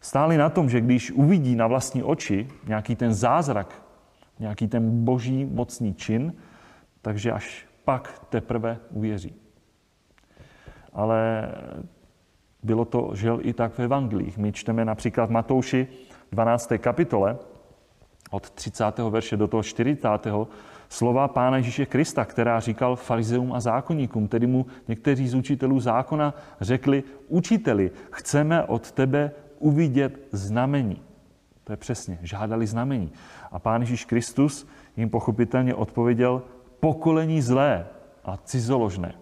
Stáli 0.00 0.36
na 0.36 0.48
tom, 0.48 0.68
že 0.68 0.80
když 0.80 1.10
uvidí 1.10 1.56
na 1.56 1.66
vlastní 1.66 2.02
oči 2.02 2.48
nějaký 2.66 2.96
ten 2.96 3.14
zázrak, 3.14 3.82
nějaký 4.38 4.68
ten 4.68 5.04
boží 5.04 5.44
mocný 5.44 5.94
čin, 5.94 6.32
takže 7.02 7.32
až 7.32 7.66
pak 7.84 8.26
teprve 8.28 8.78
uvěří. 8.90 9.34
Ale 10.92 11.48
bylo 12.62 12.84
to 12.84 13.10
žel 13.14 13.38
i 13.42 13.52
tak 13.52 13.72
v 13.72 13.80
evangelích. 13.80 14.38
My 14.38 14.52
čteme 14.52 14.84
například 14.84 15.26
v 15.26 15.30
Matouši 15.30 15.86
12. 16.32 16.72
kapitole, 16.78 17.38
od 18.30 18.50
30. 18.50 18.98
verše 18.98 19.36
do 19.36 19.48
toho 19.48 19.62
40. 19.62 20.08
slova 20.90 21.28
Pána 21.28 21.56
Ježíše 21.56 21.86
Krista, 21.86 22.24
která 22.24 22.60
říkal 22.60 22.96
farizeum 22.96 23.52
a 23.52 23.60
zákonníkům, 23.60 24.28
tedy 24.28 24.46
mu 24.46 24.66
někteří 24.88 25.28
z 25.28 25.34
učitelů 25.34 25.80
zákona 25.80 26.34
řekli, 26.60 27.02
učiteli, 27.28 27.90
chceme 28.10 28.64
od 28.64 28.92
tebe 28.92 29.30
uvidět 29.58 30.28
znamení. 30.32 31.02
To 31.64 31.72
je 31.72 31.76
přesně, 31.76 32.18
žádali 32.22 32.66
znamení. 32.66 33.12
A 33.52 33.58
Pán 33.58 33.80
Ježíš 33.80 34.04
Kristus 34.04 34.66
jim 34.96 35.10
pochopitelně 35.10 35.74
odpověděl, 35.74 36.42
pokolení 36.80 37.42
zlé 37.42 37.86
a 38.24 38.36
cizoložné. 38.36 39.14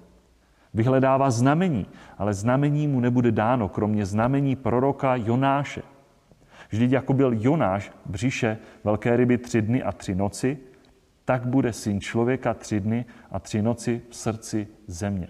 Vyhledává 0.74 1.30
znamení, 1.30 1.86
ale 2.18 2.34
znamení 2.34 2.88
mu 2.88 3.00
nebude 3.00 3.32
dáno, 3.32 3.68
kromě 3.68 4.06
znamení 4.06 4.56
proroka 4.56 5.16
Jonáše. 5.16 5.82
Vždyť 6.70 6.92
jako 6.92 7.12
byl 7.12 7.32
Jonáš 7.36 7.92
břiše 8.06 8.58
velké 8.84 9.16
ryby 9.16 9.38
tři 9.38 9.62
dny 9.62 9.82
a 9.82 9.92
tři 9.92 10.14
noci, 10.14 10.58
tak 11.28 11.46
bude 11.46 11.72
syn 11.72 12.00
člověka 12.00 12.54
tři 12.54 12.80
dny 12.80 13.04
a 13.30 13.38
tři 13.38 13.62
noci 13.62 14.02
v 14.08 14.16
srdci 14.16 14.68
země. 14.86 15.28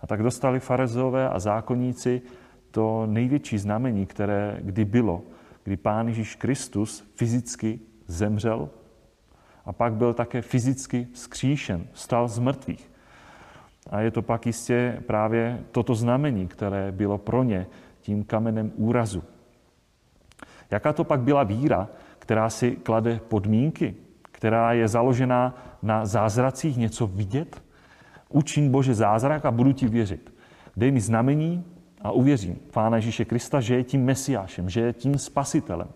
A 0.00 0.06
tak 0.06 0.22
dostali 0.22 0.60
farezové 0.60 1.28
a 1.28 1.38
zákonníci 1.38 2.22
to 2.70 3.06
největší 3.06 3.58
znamení, 3.58 4.06
které 4.06 4.58
kdy 4.60 4.84
bylo, 4.84 5.22
kdy 5.64 5.76
Pán 5.76 6.08
Ježíš 6.08 6.34
Kristus 6.34 7.12
fyzicky 7.14 7.80
zemřel 8.06 8.70
a 9.64 9.72
pak 9.72 9.92
byl 9.92 10.14
také 10.14 10.42
fyzicky 10.42 11.08
skříšen, 11.14 11.86
stal 11.94 12.28
z 12.28 12.38
mrtvých. 12.38 12.90
A 13.90 14.00
je 14.00 14.10
to 14.10 14.22
pak 14.22 14.46
jistě 14.46 15.02
právě 15.06 15.64
toto 15.72 15.94
znamení, 15.94 16.48
které 16.48 16.92
bylo 16.92 17.18
pro 17.18 17.42
ně 17.42 17.66
tím 18.00 18.24
kamenem 18.24 18.72
úrazu. 18.76 19.22
Jaká 20.70 20.92
to 20.92 21.04
pak 21.04 21.20
byla 21.20 21.42
víra, 21.42 21.88
která 22.18 22.50
si 22.50 22.70
klade 22.70 23.20
podmínky, 23.28 23.94
která 24.44 24.72
je 24.72 24.88
založená 24.88 25.54
na 25.82 26.06
zázracích 26.06 26.76
něco 26.76 27.06
vidět? 27.06 27.62
Učím 28.28 28.70
Bože 28.70 28.94
zázrak 28.94 29.44
a 29.44 29.50
budu 29.50 29.72
ti 29.72 29.88
věřit. 29.88 30.34
Dej 30.76 30.92
mi 30.92 31.00
znamení 31.00 31.64
a 32.00 32.10
uvěřím 32.10 32.58
Pána 32.72 32.96
Ježíše 32.96 33.24
Krista, 33.24 33.60
že 33.60 33.74
je 33.74 33.84
tím 33.84 34.04
mesiášem, 34.04 34.70
že 34.70 34.80
je 34.80 34.92
tím 34.92 35.18
spasitelem. 35.18 35.88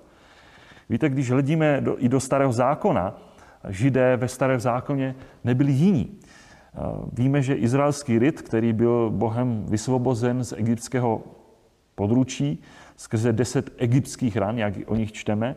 Víte, 0.89 1.09
když 1.09 1.31
hledíme 1.31 1.81
do, 1.81 2.05
i 2.05 2.09
do 2.09 2.21
starého 2.21 2.53
zákona, 2.53 3.21
židé 3.69 4.17
ve 4.17 4.29
starém 4.29 4.61
zákoně 4.61 5.15
nebyli 5.45 5.73
jiní. 5.73 6.19
Víme, 7.13 7.43
že 7.43 7.55
izraelský 7.55 8.19
lid, 8.19 8.43
který 8.43 8.73
byl 8.73 9.11
Bohem 9.11 9.65
vysvobozen 9.69 10.45
z 10.45 10.53
egyptského 10.53 11.23
područí, 11.95 12.63
skrze 12.97 13.33
deset 13.33 13.71
egyptských 13.77 14.37
ran, 14.37 14.59
jak 14.59 14.75
o 14.87 14.97
nich 14.97 15.13
čteme, 15.13 15.57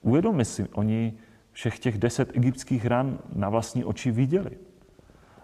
uvědomme 0.00 0.44
si, 0.44 0.66
oni 0.72 1.12
všech 1.56 1.78
těch 1.78 1.98
deset 1.98 2.36
egyptských 2.36 2.86
ran 2.86 3.18
na 3.32 3.48
vlastní 3.48 3.84
oči 3.84 4.10
viděli. 4.10 4.50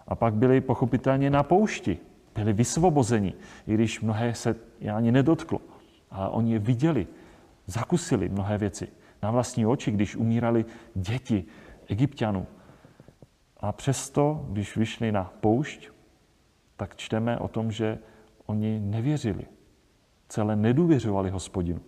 A 0.07 0.15
pak 0.15 0.33
byli 0.33 0.61
pochopitelně 0.61 1.29
na 1.29 1.43
poušti, 1.43 1.97
byli 2.35 2.53
vysvobozeni, 2.53 3.33
i 3.67 3.73
když 3.73 4.01
mnohé 4.01 4.33
se 4.33 4.55
ani 4.93 5.11
nedotklo. 5.11 5.61
Ale 6.11 6.29
oni 6.29 6.53
je 6.53 6.59
viděli, 6.59 7.07
zakusili 7.65 8.29
mnohé 8.29 8.57
věci 8.57 8.87
na 9.23 9.31
vlastní 9.31 9.65
oči, 9.65 9.91
když 9.91 10.15
umírali 10.15 10.65
děti 10.95 11.45
egyptianů. 11.87 12.47
A 13.57 13.71
přesto, 13.71 14.45
když 14.49 14.77
vyšli 14.77 15.11
na 15.11 15.33
poušť, 15.39 15.89
tak 16.77 16.95
čteme 16.95 17.37
o 17.37 17.47
tom, 17.47 17.71
že 17.71 17.99
oni 18.45 18.79
nevěřili. 18.79 19.45
Celé 20.29 20.55
nedůvěřovali 20.55 21.29
hospodinu. 21.29 21.81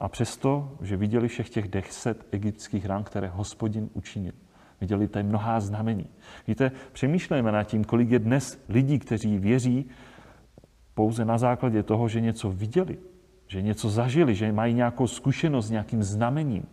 A 0.00 0.08
přesto, 0.08 0.76
že 0.82 0.96
viděli 0.96 1.28
všech 1.28 1.50
těch 1.50 1.68
deset 1.68 2.26
egyptských 2.30 2.86
rán, 2.86 3.04
které 3.04 3.28
hospodin 3.28 3.90
učinil. 3.92 4.32
Viděli 4.80 5.08
tady 5.08 5.22
mnohá 5.22 5.60
znamení. 5.60 6.06
Víte, 6.48 6.72
přemýšlejme 6.92 7.52
nad 7.52 7.64
tím, 7.64 7.84
kolik 7.84 8.10
je 8.10 8.18
dnes 8.18 8.64
lidí, 8.68 8.98
kteří 8.98 9.38
věří 9.38 9.88
pouze 10.94 11.24
na 11.24 11.38
základě 11.38 11.82
toho, 11.82 12.08
že 12.08 12.20
něco 12.20 12.50
viděli, 12.50 12.98
že 13.46 13.62
něco 13.62 13.90
zažili, 13.90 14.34
že 14.34 14.52
mají 14.52 14.74
nějakou 14.74 15.06
zkušenost 15.06 15.66
s 15.66 15.70
nějakým 15.70 16.02
znamením. 16.02 16.64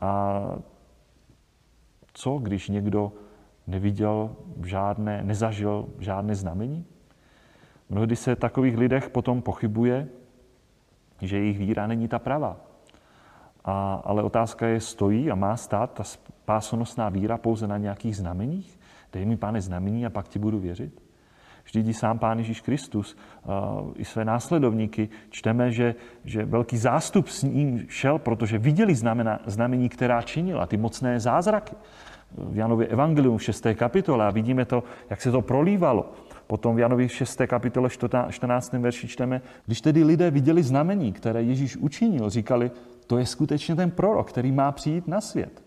A 0.00 0.40
co, 2.12 2.38
když 2.38 2.68
někdo 2.68 3.12
neviděl 3.66 4.36
žádné, 4.64 5.22
nezažil 5.24 5.88
žádné 5.98 6.34
znamení? 6.34 6.84
Mnohdy 7.90 8.16
se 8.16 8.36
takových 8.36 8.78
lidech 8.78 9.10
potom 9.10 9.42
pochybuje, 9.42 10.08
že 11.22 11.38
jejich 11.38 11.58
víra 11.58 11.86
není 11.86 12.08
ta 12.08 12.18
pravá. 12.18 12.56
A, 13.64 14.02
ale 14.04 14.22
otázka 14.22 14.66
je, 14.66 14.80
stojí 14.80 15.30
a 15.30 15.34
má 15.34 15.56
stát 15.56 15.92
ta 15.92 16.04
spásonosná 16.04 17.08
víra 17.08 17.38
pouze 17.38 17.66
na 17.66 17.78
nějakých 17.78 18.16
znameních? 18.16 18.80
Dej 19.12 19.24
mi, 19.24 19.36
pane, 19.36 19.60
znamení 19.60 20.06
a 20.06 20.10
pak 20.10 20.28
ti 20.28 20.38
budu 20.38 20.58
věřit? 20.58 21.06
Vždyť 21.64 21.96
sám 21.96 22.18
Pán 22.18 22.38
Ježíš 22.38 22.60
Kristus 22.60 23.16
uh, 23.42 23.90
i 23.96 24.04
své 24.04 24.24
následovníky 24.24 25.08
čteme, 25.30 25.72
že, 25.72 25.94
že 26.24 26.44
velký 26.44 26.78
zástup 26.78 27.28
s 27.28 27.42
ním 27.42 27.86
šel, 27.88 28.18
protože 28.18 28.58
viděli 28.58 28.94
znamena, 28.94 29.40
znamení, 29.46 29.88
která 29.88 30.22
činila, 30.22 30.66
ty 30.66 30.76
mocné 30.76 31.20
zázraky. 31.20 31.74
V 32.38 32.56
Janově 32.56 32.86
evangelium 32.86 33.38
v 33.38 33.42
6. 33.42 33.66
kapitole 33.74 34.26
a 34.26 34.30
vidíme 34.30 34.64
to, 34.64 34.84
jak 35.10 35.22
se 35.22 35.30
to 35.30 35.42
prolívalo. 35.42 36.12
Potom 36.46 36.76
v 36.76 36.78
Janovi 36.78 37.08
6. 37.08 37.40
kapitole 37.46 37.90
14. 38.30 38.72
verši 38.72 39.08
čteme, 39.08 39.42
když 39.66 39.80
tedy 39.80 40.04
lidé 40.04 40.30
viděli 40.30 40.62
znamení, 40.62 41.12
které 41.12 41.42
Ježíš 41.42 41.76
učinil, 41.76 42.30
říkali, 42.30 42.70
to 43.06 43.18
je 43.18 43.26
skutečně 43.26 43.74
ten 43.74 43.90
prorok, 43.90 44.28
který 44.28 44.52
má 44.52 44.72
přijít 44.72 45.08
na 45.08 45.20
svět. 45.20 45.62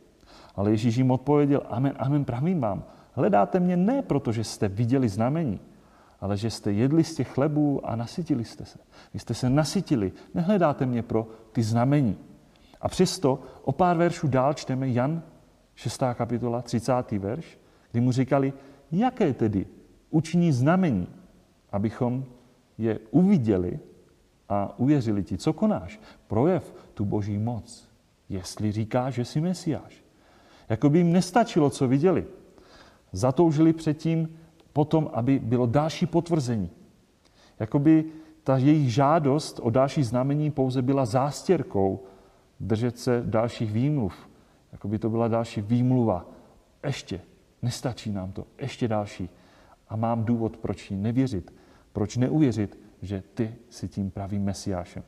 Ale 0.56 0.72
Ježíš 0.72 0.96
jim 0.96 1.12
odpověděl, 1.12 1.62
amen, 1.70 1.94
amen, 1.98 2.26
pravím 2.26 2.60
vám, 2.60 2.84
hledáte 3.14 3.60
mě 3.60 3.78
ne 3.78 4.02
proto, 4.02 4.32
že 4.32 4.44
jste 4.44 4.68
viděli 4.68 5.10
znamení, 5.10 5.60
ale 6.22 6.38
že 6.38 6.50
jste 6.50 6.72
jedli 6.72 7.04
z 7.04 7.16
těch 7.16 7.30
chlebů 7.30 7.82
a 7.84 7.96
nasytili 7.96 8.46
jste 8.46 8.66
se. 8.66 8.80
Vy 9.14 9.20
jste 9.20 9.34
se 9.34 9.50
nasytili, 9.50 10.12
nehledáte 10.34 10.86
mě 10.86 11.04
pro 11.04 11.28
ty 11.52 11.64
znamení. 11.64 12.18
A 12.82 12.88
přesto 12.88 13.40
o 13.64 13.72
pár 13.72 13.98
veršů 13.98 14.28
dál 14.28 14.54
čteme 14.54 14.90
Jan 14.90 15.22
6. 15.76 16.04
kapitola, 16.14 16.62
30. 16.62 17.12
verš, 17.12 17.60
kdy 17.92 18.02
mu 18.02 18.12
říkali, 18.12 18.54
jaké 18.92 19.34
tedy 19.34 19.66
učiní 20.10 20.52
znamení, 20.52 21.08
abychom 21.72 22.26
je 22.78 23.00
uviděli 23.12 23.80
a 24.50 24.80
uvěřili 24.80 25.24
ti. 25.24 25.38
Co 25.38 25.54
konáš? 25.54 26.00
Projev 26.28 26.74
tu 26.94 27.06
boží 27.06 27.38
moc, 27.38 27.88
jestli 28.30 28.72
říká, 28.72 29.10
že 29.10 29.26
jsi 29.26 29.42
mesiáš. 29.42 30.04
Jako 30.70 30.90
by 30.90 30.98
jim 30.98 31.14
nestačilo, 31.14 31.70
co 31.70 31.88
viděli. 31.88 32.26
Zatoužili 33.12 33.74
předtím 33.74 34.38
potom, 34.74 35.10
aby 35.14 35.40
bylo 35.40 35.66
další 35.66 36.06
potvrzení. 36.06 36.70
Jakoby 37.60 38.06
ta 38.44 38.58
jejich 38.58 38.94
žádost 38.94 39.60
o 39.64 39.70
další 39.70 40.04
znamení 40.04 40.52
pouze 40.52 40.82
byla 40.82 41.06
zástěrkou 41.06 42.04
držet 42.60 43.00
se 43.00 43.24
dalších 43.26 43.72
výmluv. 43.72 44.30
Jakoby 44.72 45.00
to 45.00 45.10
byla 45.10 45.28
další 45.28 45.62
výmluva. 45.62 46.26
Ještě, 46.84 47.22
nestačí 47.62 48.12
nám 48.12 48.32
to, 48.32 48.46
ještě 48.62 48.88
další. 48.88 49.30
A 49.90 49.96
mám 49.96 50.24
důvod, 50.24 50.58
proč 50.58 50.92
jí 50.92 50.98
nevěřit, 50.98 51.54
proč 51.94 52.18
neuvěřit, 52.18 52.80
že 53.02 53.24
ty 53.34 53.56
jsi 53.70 53.88
tím 53.88 54.12
pravým 54.12 54.44
mesiášem. 54.44 55.04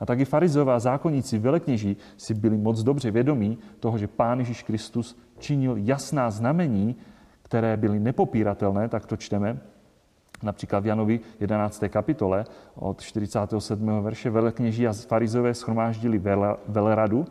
A 0.00 0.06
taky 0.06 0.24
farizové 0.24 0.74
a 0.74 0.78
zákonníci 0.78 1.38
velekněží 1.38 1.96
si 2.16 2.34
byli 2.34 2.56
moc 2.56 2.82
dobře 2.82 3.10
vědomí 3.10 3.58
toho, 3.80 3.98
že 3.98 4.08
Pán 4.08 4.38
Ježíš 4.38 4.62
Kristus 4.62 5.18
činil 5.38 5.76
jasná 5.76 6.30
znamení, 6.30 6.96
které 7.42 7.76
byly 7.76 8.00
nepopíratelné, 8.00 8.88
tak 8.88 9.06
to 9.06 9.16
čteme, 9.16 9.60
například 10.42 10.80
v 10.80 10.86
Janovi 10.86 11.20
11. 11.40 11.84
kapitole 11.88 12.44
od 12.74 13.00
47. 13.00 14.02
verše 14.02 14.30
velekněží 14.30 14.86
a 14.86 14.92
farizové 14.92 15.54
schromáždili 15.54 16.22
veleradu 16.68 17.24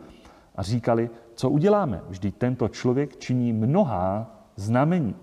a 0.56 0.62
říkali, 0.62 1.10
co 1.34 1.50
uděláme? 1.50 2.00
Vždyť 2.08 2.36
tento 2.36 2.68
člověk 2.68 3.16
činí 3.16 3.52
mnohá 3.52 4.36
znamení. 4.56 5.14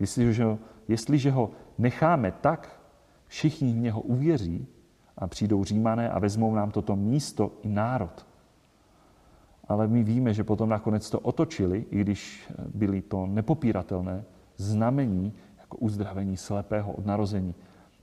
Jestliže 0.00 0.46
jestliže 0.88 1.30
ho 1.30 1.50
necháme 1.78 2.32
tak, 2.32 2.80
všichni 3.26 3.72
v 3.72 3.76
něho 3.76 4.00
uvěří 4.00 4.66
a 5.18 5.26
přijdou 5.26 5.64
římané 5.64 6.10
a 6.10 6.18
vezmou 6.18 6.54
nám 6.54 6.70
toto 6.70 6.96
místo 6.96 7.52
i 7.62 7.68
národ. 7.68 8.26
Ale 9.68 9.88
my 9.88 10.02
víme, 10.02 10.34
že 10.34 10.44
potom 10.44 10.68
nakonec 10.68 11.10
to 11.10 11.20
otočili, 11.20 11.86
i 11.90 12.00
když 12.00 12.52
byly 12.74 13.02
to 13.02 13.26
nepopíratelné 13.26 14.24
znamení 14.56 15.32
jako 15.58 15.76
uzdravení 15.76 16.36
slepého 16.36 16.92
od 16.92 17.06
narození, 17.06 17.54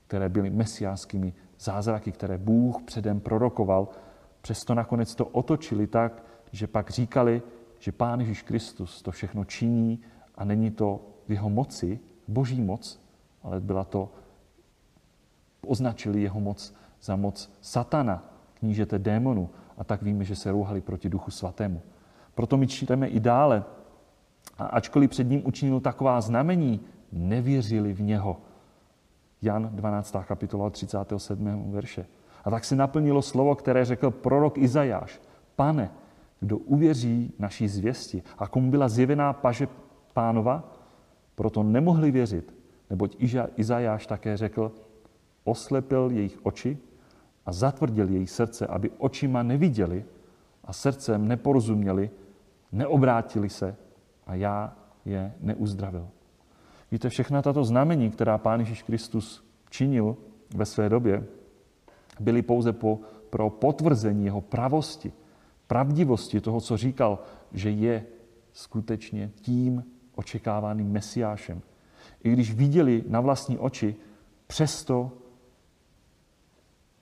které 0.06 0.28
byly 0.28 0.50
mesiářskými 0.50 1.32
zázraky, 1.58 2.12
které 2.12 2.38
Bůh 2.38 2.82
předem 2.82 3.20
prorokoval. 3.20 3.88
Přesto 4.40 4.74
nakonec 4.74 5.14
to 5.14 5.26
otočili 5.26 5.86
tak, 5.86 6.24
že 6.52 6.66
pak 6.66 6.90
říkali, 6.90 7.42
že 7.78 7.92
Pán 7.92 8.20
Ježíš 8.20 8.42
Kristus 8.42 9.02
to 9.02 9.10
všechno 9.10 9.44
činí 9.44 10.00
a 10.34 10.44
není 10.44 10.70
to 10.70 11.00
v 11.28 11.32
jeho 11.32 11.50
moci, 11.50 12.00
boží 12.32 12.60
moc, 12.60 13.00
ale 13.42 13.60
byla 13.60 13.84
to, 13.84 14.08
označili 15.66 16.22
jeho 16.22 16.40
moc 16.40 16.74
za 17.02 17.16
moc 17.16 17.50
satana, 17.60 18.24
knížete 18.54 18.98
démonu, 18.98 19.50
a 19.78 19.84
tak 19.84 20.02
víme, 20.02 20.24
že 20.24 20.36
se 20.36 20.52
rouhali 20.52 20.80
proti 20.80 21.08
duchu 21.08 21.30
svatému. 21.30 21.82
Proto 22.34 22.56
my 22.56 22.66
čteme 22.66 23.08
i 23.08 23.20
dále, 23.20 23.64
a 24.58 24.64
ačkoliv 24.64 25.10
před 25.10 25.24
ním 25.24 25.42
učinil 25.46 25.80
taková 25.80 26.20
znamení, 26.20 26.80
nevěřili 27.12 27.92
v 27.92 28.02
něho. 28.02 28.40
Jan 29.42 29.70
12. 29.72 30.16
kapitola 30.26 30.70
37. 30.70 31.72
verše. 31.72 32.06
A 32.44 32.50
tak 32.50 32.64
se 32.64 32.76
naplnilo 32.76 33.22
slovo, 33.22 33.54
které 33.54 33.84
řekl 33.84 34.10
prorok 34.10 34.58
Izajáš. 34.58 35.20
Pane, 35.56 35.90
kdo 36.40 36.58
uvěří 36.58 37.32
naší 37.38 37.68
zvěsti 37.68 38.22
a 38.38 38.46
komu 38.46 38.70
byla 38.70 38.88
zjevená 38.88 39.32
paže 39.32 39.68
pánova, 40.12 40.72
proto 41.34 41.62
nemohli 41.62 42.10
věřit, 42.10 42.54
neboť 42.90 43.16
Izajáš 43.56 44.06
také 44.06 44.36
řekl, 44.36 44.72
oslepil 45.44 46.10
jejich 46.10 46.38
oči 46.42 46.78
a 47.46 47.52
zatvrdil 47.52 48.08
jejich 48.08 48.30
srdce, 48.30 48.66
aby 48.66 48.90
očima 48.98 49.42
neviděli 49.42 50.04
a 50.64 50.72
srdcem 50.72 51.28
neporozuměli, 51.28 52.10
neobrátili 52.72 53.48
se 53.48 53.76
a 54.26 54.34
já 54.34 54.76
je 55.04 55.32
neuzdravil. 55.40 56.08
Víte, 56.90 57.08
všechna 57.08 57.42
tato 57.42 57.64
znamení, 57.64 58.10
která 58.10 58.38
Pán 58.38 58.60
Ježíš 58.60 58.82
Kristus 58.82 59.44
činil 59.70 60.16
ve 60.54 60.64
své 60.64 60.88
době, 60.88 61.26
byly 62.20 62.42
pouze 62.42 62.72
po, 62.72 63.00
pro 63.30 63.50
potvrzení 63.50 64.24
jeho 64.24 64.40
pravosti, 64.40 65.12
pravdivosti 65.66 66.40
toho, 66.40 66.60
co 66.60 66.76
říkal, 66.76 67.18
že 67.52 67.70
je 67.70 68.06
skutečně 68.52 69.30
tím 69.40 69.84
očekávaným 70.14 70.92
mesiášem. 70.92 71.62
I 72.24 72.32
když 72.32 72.54
viděli 72.54 73.04
na 73.08 73.20
vlastní 73.20 73.58
oči, 73.58 73.96
přesto 74.46 75.12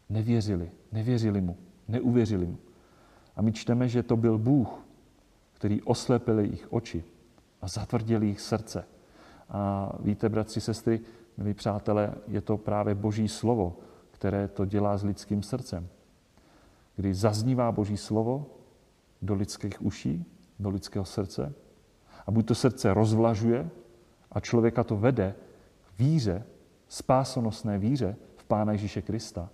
nevěřili, 0.09 0.71
nevěřili 0.93 1.41
mu, 1.41 1.57
neuvěřili 1.89 2.47
mu. 2.47 2.59
A 3.37 3.43
my 3.43 3.53
čteme, 3.53 3.89
že 3.89 4.03
to 4.03 4.17
byl 4.17 4.39
Bůh, 4.39 4.87
který 5.53 5.83
oslepil 5.83 6.39
jejich 6.39 6.73
oči 6.73 7.05
a 7.63 7.69
zatvrdil 7.69 8.23
jejich 8.23 8.41
srdce. 8.41 8.85
A 9.49 9.93
víte, 10.01 10.29
bratři, 10.29 10.61
sestry, 10.61 11.01
milí 11.37 11.55
přátelé, 11.55 12.15
je 12.29 12.41
to 12.41 12.57
právě 12.57 12.95
Boží 12.95 13.29
slovo, 13.29 13.77
které 14.11 14.49
to 14.49 14.65
dělá 14.65 14.97
s 14.97 15.05
lidským 15.05 15.43
srdcem. 15.43 15.89
Kdy 16.97 17.15
zaznívá 17.15 17.73
Boží 17.73 17.97
slovo 17.97 18.47
do 19.23 19.35
lidských 19.35 19.83
uší, 19.83 20.25
do 20.59 20.71
lidského 20.71 21.05
srdce, 21.05 21.53
a 22.31 22.33
buď 22.33 22.47
to 22.47 22.55
srdce 22.55 22.95
rozvlažuje 22.95 23.71
a 24.33 24.41
člověka 24.41 24.85
to 24.85 24.97
vede 24.97 25.35
k 25.83 25.99
víře, 25.99 26.45
spásonosné 26.89 27.79
víře 27.79 28.17
v 28.37 28.45
Pána 28.45 28.73
Ježíše 28.73 29.03
Krista, 29.03 29.51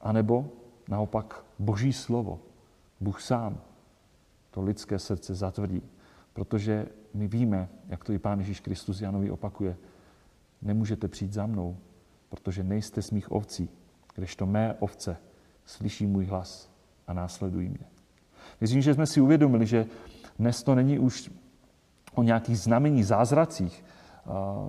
anebo 0.00 0.48
naopak 0.88 1.44
Boží 1.58 1.92
slovo, 1.92 2.40
Bůh 3.00 3.20
sám, 3.20 3.60
to 4.50 4.62
lidské 4.62 4.98
srdce 4.98 5.34
zatvrdí. 5.34 5.82
Protože 6.32 6.86
my 7.14 7.28
víme, 7.28 7.68
jak 7.88 8.04
to 8.04 8.12
i 8.12 8.18
Pán 8.18 8.38
Ježíš 8.38 8.60
Kristus 8.60 9.00
Janovi 9.00 9.30
opakuje, 9.30 9.76
nemůžete 10.62 11.08
přijít 11.08 11.32
za 11.32 11.46
mnou, 11.46 11.76
protože 12.28 12.62
nejste 12.62 13.02
z 13.02 13.10
mých 13.10 13.32
ovcí, 13.32 13.68
kdežto 14.14 14.46
mé 14.46 14.74
ovce 14.78 15.16
slyší 15.64 16.06
můj 16.06 16.24
hlas 16.24 16.70
a 17.06 17.12
následují 17.12 17.68
mě. 17.68 17.86
Věřím, 18.60 18.82
že 18.82 18.94
jsme 18.94 19.06
si 19.06 19.20
uvědomili, 19.20 19.66
že 19.66 19.86
dnes 20.38 20.62
to 20.62 20.74
není 20.74 20.98
už 20.98 21.30
o 22.18 22.22
nějakých 22.22 22.58
znamení, 22.58 23.02
zázracích, 23.02 23.84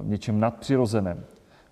něčem 0.04 0.40
nadpřirozeném. 0.40 1.24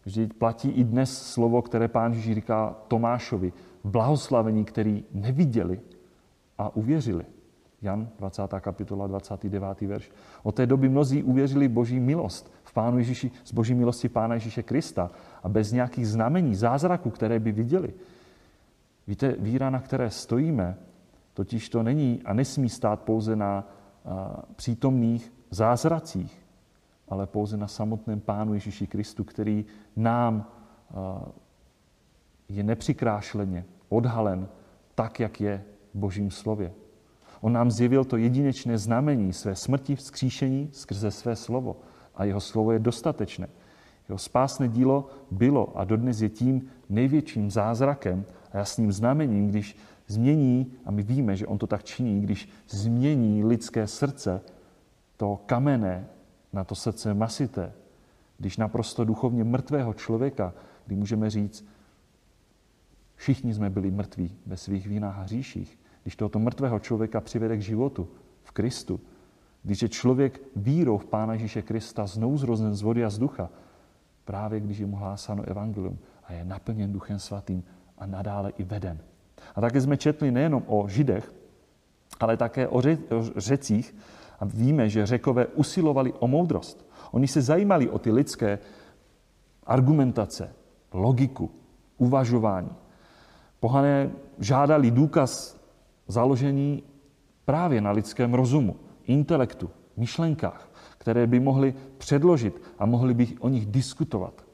Vždyť 0.06 0.34
platí 0.34 0.70
i 0.70 0.84
dnes 0.84 1.22
slovo, 1.22 1.62
které 1.62 1.88
pán 1.88 2.14
Ježíš 2.14 2.36
říká 2.36 2.76
Tomášovi, 2.88 3.54
blahoslavení, 3.84 4.66
který 4.66 5.04
neviděli 5.14 5.80
a 6.58 6.76
uvěřili. 6.76 7.26
Jan 7.82 8.10
20. 8.20 8.42
kapitola, 8.60 9.08
29. 9.08 9.82
verš. 9.82 10.12
Od 10.44 10.56
té 10.56 10.66
doby 10.66 10.90
mnozí 10.90 11.24
uvěřili 11.24 11.68
boží 11.68 12.00
milost 12.00 12.52
v 12.64 12.74
Pánu 12.74 12.98
Ježíši, 12.98 13.32
z 13.44 13.54
boží 13.54 13.74
milosti 13.74 14.10
Pána 14.10 14.34
Ježíše 14.34 14.64
Krista 14.64 15.12
a 15.44 15.50
bez 15.50 15.72
nějakých 15.72 16.08
znamení, 16.08 16.56
zázraků, 16.56 17.10
které 17.10 17.40
by 17.40 17.52
viděli. 17.52 17.94
Víte, 19.08 19.36
víra, 19.40 19.70
na 19.70 19.80
které 19.80 20.10
stojíme, 20.10 20.78
totiž 21.34 21.70
to 21.70 21.84
není 21.84 22.22
a 22.26 22.34
nesmí 22.34 22.70
stát 22.70 23.02
pouze 23.02 23.36
na 23.36 23.68
přítomných 24.56 25.34
zázracích, 25.50 26.48
ale 27.08 27.28
pouze 27.28 27.58
na 27.58 27.68
samotném 27.68 28.20
Pánu 28.20 28.54
Ježíši 28.54 28.88
Kristu, 28.88 29.24
který 29.24 29.66
nám 29.96 30.52
je 32.50 32.64
nepřikrášleně 32.64 33.66
odhalen 33.90 34.48
tak, 34.96 35.20
jak 35.20 35.42
je 35.42 35.64
v 35.94 35.98
Božím 35.98 36.32
slově. 36.32 36.74
On 37.42 37.54
nám 37.54 37.72
zjevil 37.72 38.06
to 38.06 38.18
jedinečné 38.18 38.78
znamení 38.78 39.34
své 39.34 39.56
smrti 39.56 39.96
v 39.96 40.02
skříšení 40.02 40.70
skrze 40.72 41.12
své 41.12 41.36
slovo. 41.36 41.78
A 42.16 42.24
jeho 42.24 42.42
slovo 42.42 42.72
je 42.72 42.80
dostatečné. 42.80 43.48
Jeho 44.10 44.18
spásné 44.18 44.68
dílo 44.68 45.10
bylo 45.32 45.78
a 45.78 45.84
dodnes 45.84 46.22
je 46.22 46.30
tím 46.30 46.70
největším 46.90 47.52
zázrakem 47.52 48.26
a 48.52 48.58
jasným 48.58 48.92
znamením, 48.92 49.48
když 49.48 49.78
změní, 50.08 50.74
a 50.86 50.92
my 50.92 51.04
víme, 51.04 51.36
že 51.36 51.48
on 51.48 51.58
to 51.58 51.68
tak 51.68 51.84
činí, 51.84 52.22
když 52.22 52.50
změní 52.70 53.46
lidské 53.46 53.88
srdce, 53.88 54.42
to 55.18 55.40
kamenné 55.46 56.08
na 56.54 56.64
to 56.64 56.76
srdce 56.76 57.14
masité, 57.14 57.74
když 58.38 58.58
naprosto 58.58 59.06
duchovně 59.06 59.44
mrtvého 59.44 59.94
člověka, 59.94 60.54
kdy 60.86 60.96
můžeme 60.96 61.30
říct, 61.30 61.66
všichni 63.16 63.54
jsme 63.54 63.70
byli 63.70 63.92
mrtví 63.92 64.38
ve 64.46 64.58
svých 64.58 64.88
vínách 64.88 65.18
a 65.18 65.22
hříších, 65.22 65.80
když 66.04 66.16
tohoto 66.16 66.40
mrtvého 66.40 66.80
člověka 66.80 67.22
přivede 67.22 67.58
k 67.58 67.62
životu 67.62 68.08
v 68.44 68.52
Kristu, 68.52 69.00
když 69.64 69.82
je 69.82 69.90
člověk 69.90 70.42
vírou 70.56 70.98
v 70.98 71.06
Pána 71.06 71.34
Ježíše 71.34 71.62
Krista 71.62 72.06
znovu 72.08 72.38
zrozen 72.38 72.76
z 72.76 72.82
vody 72.82 73.06
a 73.06 73.10
z 73.10 73.20
ducha, 73.20 73.50
právě 74.26 74.60
když 74.60 74.78
je 74.78 74.86
mu 74.86 74.96
hlásáno 74.96 75.44
evangelium 75.44 75.98
a 76.24 76.34
je 76.34 76.46
naplněn 76.46 76.94
Duchem 76.94 77.20
Svatým 77.20 77.64
a 77.98 78.06
nadále 78.06 78.50
i 78.50 78.64
veden. 78.64 79.00
A 79.56 79.62
také 79.62 79.82
jsme 79.82 79.98
četli 79.98 80.32
nejenom 80.32 80.64
o 80.68 80.88
Židech, 80.88 81.34
ale 82.20 82.38
také 82.38 82.68
o 82.68 82.82
řecích 83.36 83.96
a 84.40 84.46
víme, 84.46 84.90
že 84.90 85.06
řekové 85.06 85.48
usilovali 85.48 86.14
o 86.20 86.28
moudrost. 86.28 86.90
Oni 87.12 87.28
se 87.28 87.42
zajímali 87.42 87.90
o 87.90 88.00
ty 88.00 88.12
lidské 88.12 88.60
argumentace, 89.64 90.54
logiku, 90.94 91.52
uvažování. 91.98 92.70
Pohané 93.60 94.12
žádali 94.40 94.92
důkaz 94.92 95.60
založení 96.08 96.84
právě 97.46 97.82
na 97.82 97.92
lidském 97.92 98.34
rozumu, 98.34 98.76
intelektu, 99.04 99.70
myšlenkách, 99.98 100.70
které 100.98 101.28
by 101.28 101.40
mohli 101.40 101.74
předložit 101.98 102.62
a 102.80 102.86
mohli 102.86 103.14
by 103.14 103.28
o 103.40 103.50
nich 103.50 103.66
diskutovat. 103.66 104.47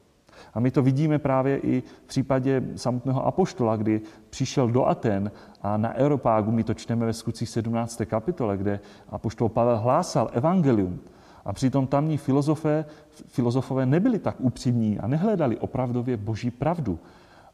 A 0.53 0.59
my 0.59 0.71
to 0.71 0.81
vidíme 0.81 1.19
právě 1.19 1.57
i 1.57 1.81
v 1.81 2.07
případě 2.07 2.63
samotného 2.75 3.25
apoštola, 3.25 3.75
kdy 3.75 4.01
přišel 4.29 4.67
do 4.67 4.85
Aten 4.85 5.31
a 5.61 5.77
na 5.77 5.95
Europágu, 5.95 6.51
my 6.51 6.63
to 6.63 6.73
čteme 6.73 7.05
ve 7.05 7.13
skutcích 7.13 7.49
17. 7.49 8.01
kapitole, 8.05 8.57
kde 8.57 8.79
apoštol 9.09 9.49
Pavel 9.49 9.77
hlásal 9.77 10.29
evangelium. 10.33 10.99
A 11.45 11.53
přitom 11.53 11.87
tamní 11.87 12.17
filozofé, 12.17 12.85
filozofové 13.27 13.85
nebyli 13.85 14.19
tak 14.19 14.35
upřímní 14.39 14.99
a 14.99 15.07
nehledali 15.07 15.57
opravdově 15.57 16.17
boží 16.17 16.51
pravdu, 16.51 16.99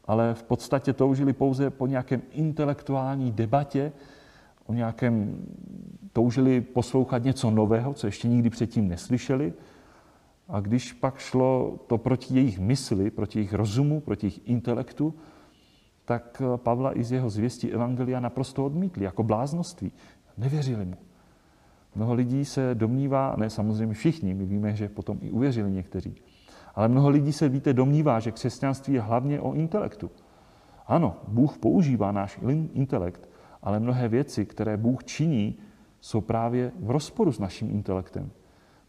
ale 0.04 0.34
v 0.34 0.42
podstatě 0.42 0.92
toužili 0.92 1.32
pouze 1.32 1.70
po 1.70 1.86
nějakém 1.86 2.22
intelektuální 2.32 3.32
debatě, 3.32 3.92
o 4.66 4.72
nějakém, 4.72 5.36
toužili 6.12 6.60
poslouchat 6.60 7.24
něco 7.24 7.50
nového, 7.50 7.94
co 7.94 8.06
ještě 8.06 8.28
nikdy 8.28 8.50
předtím 8.50 8.88
neslyšeli, 8.88 9.52
a 10.50 10.60
když 10.60 10.92
pak 10.92 11.18
šlo 11.18 11.78
to 11.86 11.98
proti 11.98 12.34
jejich 12.34 12.58
mysli, 12.58 13.10
proti 13.10 13.38
jejich 13.38 13.52
rozumu, 13.52 14.00
proti 14.00 14.26
jejich 14.26 14.48
intelektu, 14.48 15.14
tak 16.04 16.42
Pavla 16.56 16.98
i 16.98 17.04
z 17.04 17.12
jeho 17.12 17.30
zvěstí 17.30 17.72
Evangelia 17.72 18.20
naprosto 18.20 18.64
odmítli, 18.64 19.04
jako 19.04 19.22
bláznoství. 19.22 19.92
Nevěřili 20.38 20.84
mu. 20.84 20.96
Mnoho 21.94 22.14
lidí 22.14 22.44
se 22.44 22.74
domnívá, 22.74 23.34
ne 23.38 23.50
samozřejmě 23.50 23.94
všichni, 23.94 24.34
my 24.34 24.44
víme, 24.44 24.76
že 24.76 24.88
potom 24.88 25.18
i 25.20 25.30
uvěřili 25.30 25.70
někteří, 25.70 26.14
ale 26.74 26.88
mnoho 26.88 27.08
lidí 27.08 27.32
se, 27.32 27.48
víte, 27.48 27.72
domnívá, 27.72 28.20
že 28.20 28.32
křesťanství 28.32 28.94
je 28.94 29.00
hlavně 29.00 29.40
o 29.40 29.54
intelektu. 29.54 30.10
Ano, 30.86 31.16
Bůh 31.28 31.58
používá 31.58 32.12
náš 32.12 32.40
intelekt, 32.72 33.28
ale 33.62 33.80
mnohé 33.80 34.08
věci, 34.08 34.46
které 34.46 34.76
Bůh 34.76 35.04
činí, 35.04 35.58
jsou 36.00 36.20
právě 36.20 36.72
v 36.80 36.90
rozporu 36.90 37.32
s 37.32 37.38
naším 37.38 37.70
intelektem. 37.70 38.30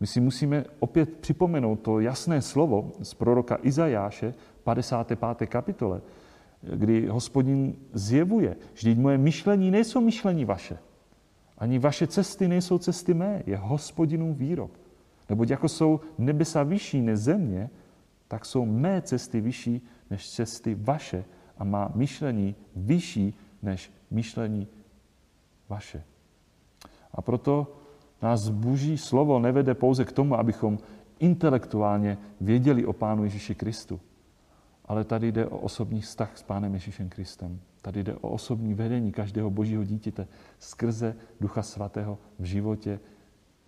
My 0.02 0.08
si 0.08 0.22
musíme 0.22 0.66
opět 0.80 1.18
připomenout 1.18 1.76
to 1.76 2.00
jasné 2.00 2.42
slovo 2.42 2.92
z 3.02 3.14
proroka 3.14 3.58
Izajáše, 3.62 4.34
55. 4.64 5.50
kapitole, 5.50 6.02
kdy 6.62 7.08
hospodin 7.08 7.76
zjevuje, 7.94 8.56
že 8.74 8.96
moje 8.96 9.18
myšlení 9.18 9.72
nejsou 9.72 10.02
myšlení 10.02 10.46
vaše. 10.46 10.78
Ani 11.58 11.80
vaše 11.80 12.08
cesty 12.08 12.48
nejsou 12.48 12.78
cesty 12.78 13.14
mé, 13.14 13.44
je 13.46 13.58
hospodinův 13.58 14.38
výrok. 14.38 14.72
Neboť 15.30 15.50
jako 15.50 15.70
jsou 15.70 16.00
nebesa 16.18 16.64
vyšší 16.64 17.02
než 17.02 17.20
země, 17.20 17.70
tak 18.28 18.46
jsou 18.46 18.66
mé 18.66 19.02
cesty 19.02 19.42
vyšší 19.42 19.88
než 20.10 20.30
cesty 20.30 20.78
vaše 20.80 21.26
a 21.58 21.64
má 21.64 21.92
myšlení 21.96 22.56
vyšší 22.76 23.34
než 23.62 23.92
myšlení 24.12 24.68
vaše. 25.70 26.04
A 27.14 27.22
proto 27.22 27.81
Nás 28.22 28.50
boží 28.50 28.98
slovo 28.98 29.40
nevede 29.40 29.74
pouze 29.74 30.06
k 30.06 30.12
tomu, 30.12 30.36
abychom 30.36 30.80
intelektuálně 31.20 32.18
věděli 32.42 32.86
o 32.86 32.94
Pánu 32.94 33.24
Ježíši 33.24 33.56
Kristu, 33.56 34.00
ale 34.86 35.04
tady 35.04 35.32
jde 35.32 35.46
o 35.48 35.58
osobní 35.58 36.02
vztah 36.02 36.38
s 36.38 36.44
Pánem 36.44 36.74
Ježíšem 36.74 37.10
Kristem. 37.10 37.60
Tady 37.82 38.04
jde 38.04 38.16
o 38.16 38.30
osobní 38.30 38.74
vedení 38.74 39.12
každého 39.12 39.50
božího 39.50 39.84
dítěte 39.84 40.28
skrze 40.60 41.16
Ducha 41.40 41.62
Svatého 41.62 42.18
v 42.40 42.44
životě 42.44 43.00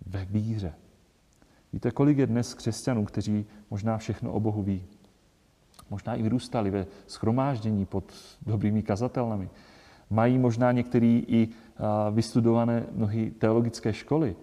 ve 0.06 0.24
víře. 0.24 0.74
Víte, 1.72 1.90
kolik 1.90 2.18
je 2.18 2.26
dnes 2.26 2.54
křesťanů, 2.54 3.04
kteří 3.04 3.46
možná 3.70 3.98
všechno 3.98 4.32
o 4.32 4.40
Bohu 4.40 4.62
ví? 4.62 4.84
Možná 5.90 6.14
i 6.14 6.22
vyrůstali 6.22 6.70
ve 6.70 6.86
schromáždění 7.06 7.86
pod 7.86 8.12
dobrými 8.46 8.82
kazatelnami. 8.82 9.50
Mají 10.10 10.38
možná 10.38 10.72
některý 10.72 11.24
i 11.28 11.48
vystudované 12.10 12.86
mnohé 12.92 13.30
teologické 13.30 13.92
školy, 13.92 14.36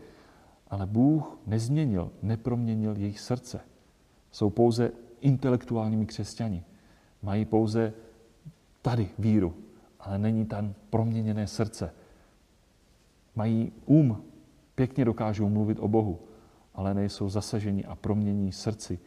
ale 0.67 0.85
Bůh 0.85 1.37
nezměnil, 1.47 2.11
neproměnil 2.21 2.97
jejich 2.97 3.19
srdce. 3.19 3.59
Jsou 4.31 4.49
pouze 4.49 4.91
intelektuálními 5.21 6.05
křesťani. 6.05 6.63
Mají 7.23 7.45
pouze 7.45 7.93
tady 8.81 9.09
víru, 9.19 9.53
ale 9.99 10.17
není 10.17 10.45
tam 10.45 10.73
proměněné 10.89 11.47
srdce. 11.47 11.93
Mají 13.35 13.71
um, 13.85 14.23
pěkně 14.75 15.05
dokážou 15.05 15.49
mluvit 15.49 15.79
o 15.79 15.87
Bohu, 15.87 16.19
ale 16.73 16.93
nejsou 16.93 17.29
zasaženi 17.29 17.85
a 17.85 17.95
promění 17.95 18.51
srdci 18.51 18.99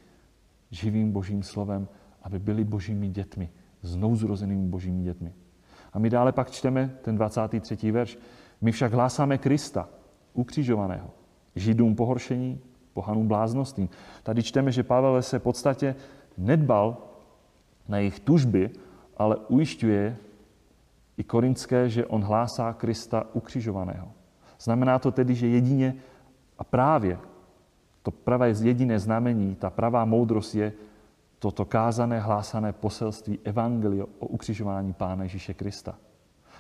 živým 0.71 1.13
božím 1.13 1.43
slovem, 1.43 1.89
aby 2.23 2.39
byli 2.39 2.65
božími 2.65 3.09
dětmi, 3.09 3.51
znouzrozenými 3.83 4.69
božími 4.69 5.03
dětmi. 5.03 5.33
A 5.95 5.99
my 5.99 6.11
dále 6.11 6.33
pak 6.33 6.51
čteme 6.51 6.91
ten 7.03 7.17
23. 7.17 7.93
verš. 7.93 8.19
My 8.61 8.73
však 8.73 8.93
hlásáme 8.93 9.39
Krista, 9.39 9.89
ukřižovaného. 10.33 11.11
Židům 11.57 11.95
pohoršení, 11.95 12.61
pohanům 12.93 13.29
bláznostím. 13.29 13.89
Tady 14.23 14.43
čteme, 14.43 14.73
že 14.73 14.83
Pavel 14.83 15.23
se 15.23 15.39
v 15.39 15.43
podstatě 15.43 15.95
nedbal 16.39 16.97
na 17.89 17.99
jejich 17.99 18.21
tužby, 18.21 18.71
ale 19.17 19.37
ujišťuje 19.37 20.17
i 21.17 21.25
korinské, 21.25 21.89
že 21.89 22.07
on 22.07 22.25
hlásá 22.25 22.73
Krista 22.73 23.27
ukřižovaného. 23.33 24.09
Znamená 24.61 24.99
to 24.99 25.13
tedy, 25.13 25.35
že 25.35 25.47
jedině 25.47 25.95
a 26.59 26.65
právě 26.65 27.19
to 28.03 28.11
pravé 28.11 28.51
jediné 28.51 28.99
znamení, 28.99 29.55
ta 29.55 29.71
pravá 29.71 30.05
moudrost 30.05 30.55
je 30.55 30.73
toto 31.45 31.65
kázané, 31.65 32.21
hlásané 32.21 32.73
poselství 32.73 33.39
Evangelio 33.45 34.09
o 34.19 34.27
ukřižování 34.27 34.93
Pána 34.93 35.23
Ježíše 35.23 35.55
Krista. 35.55 35.95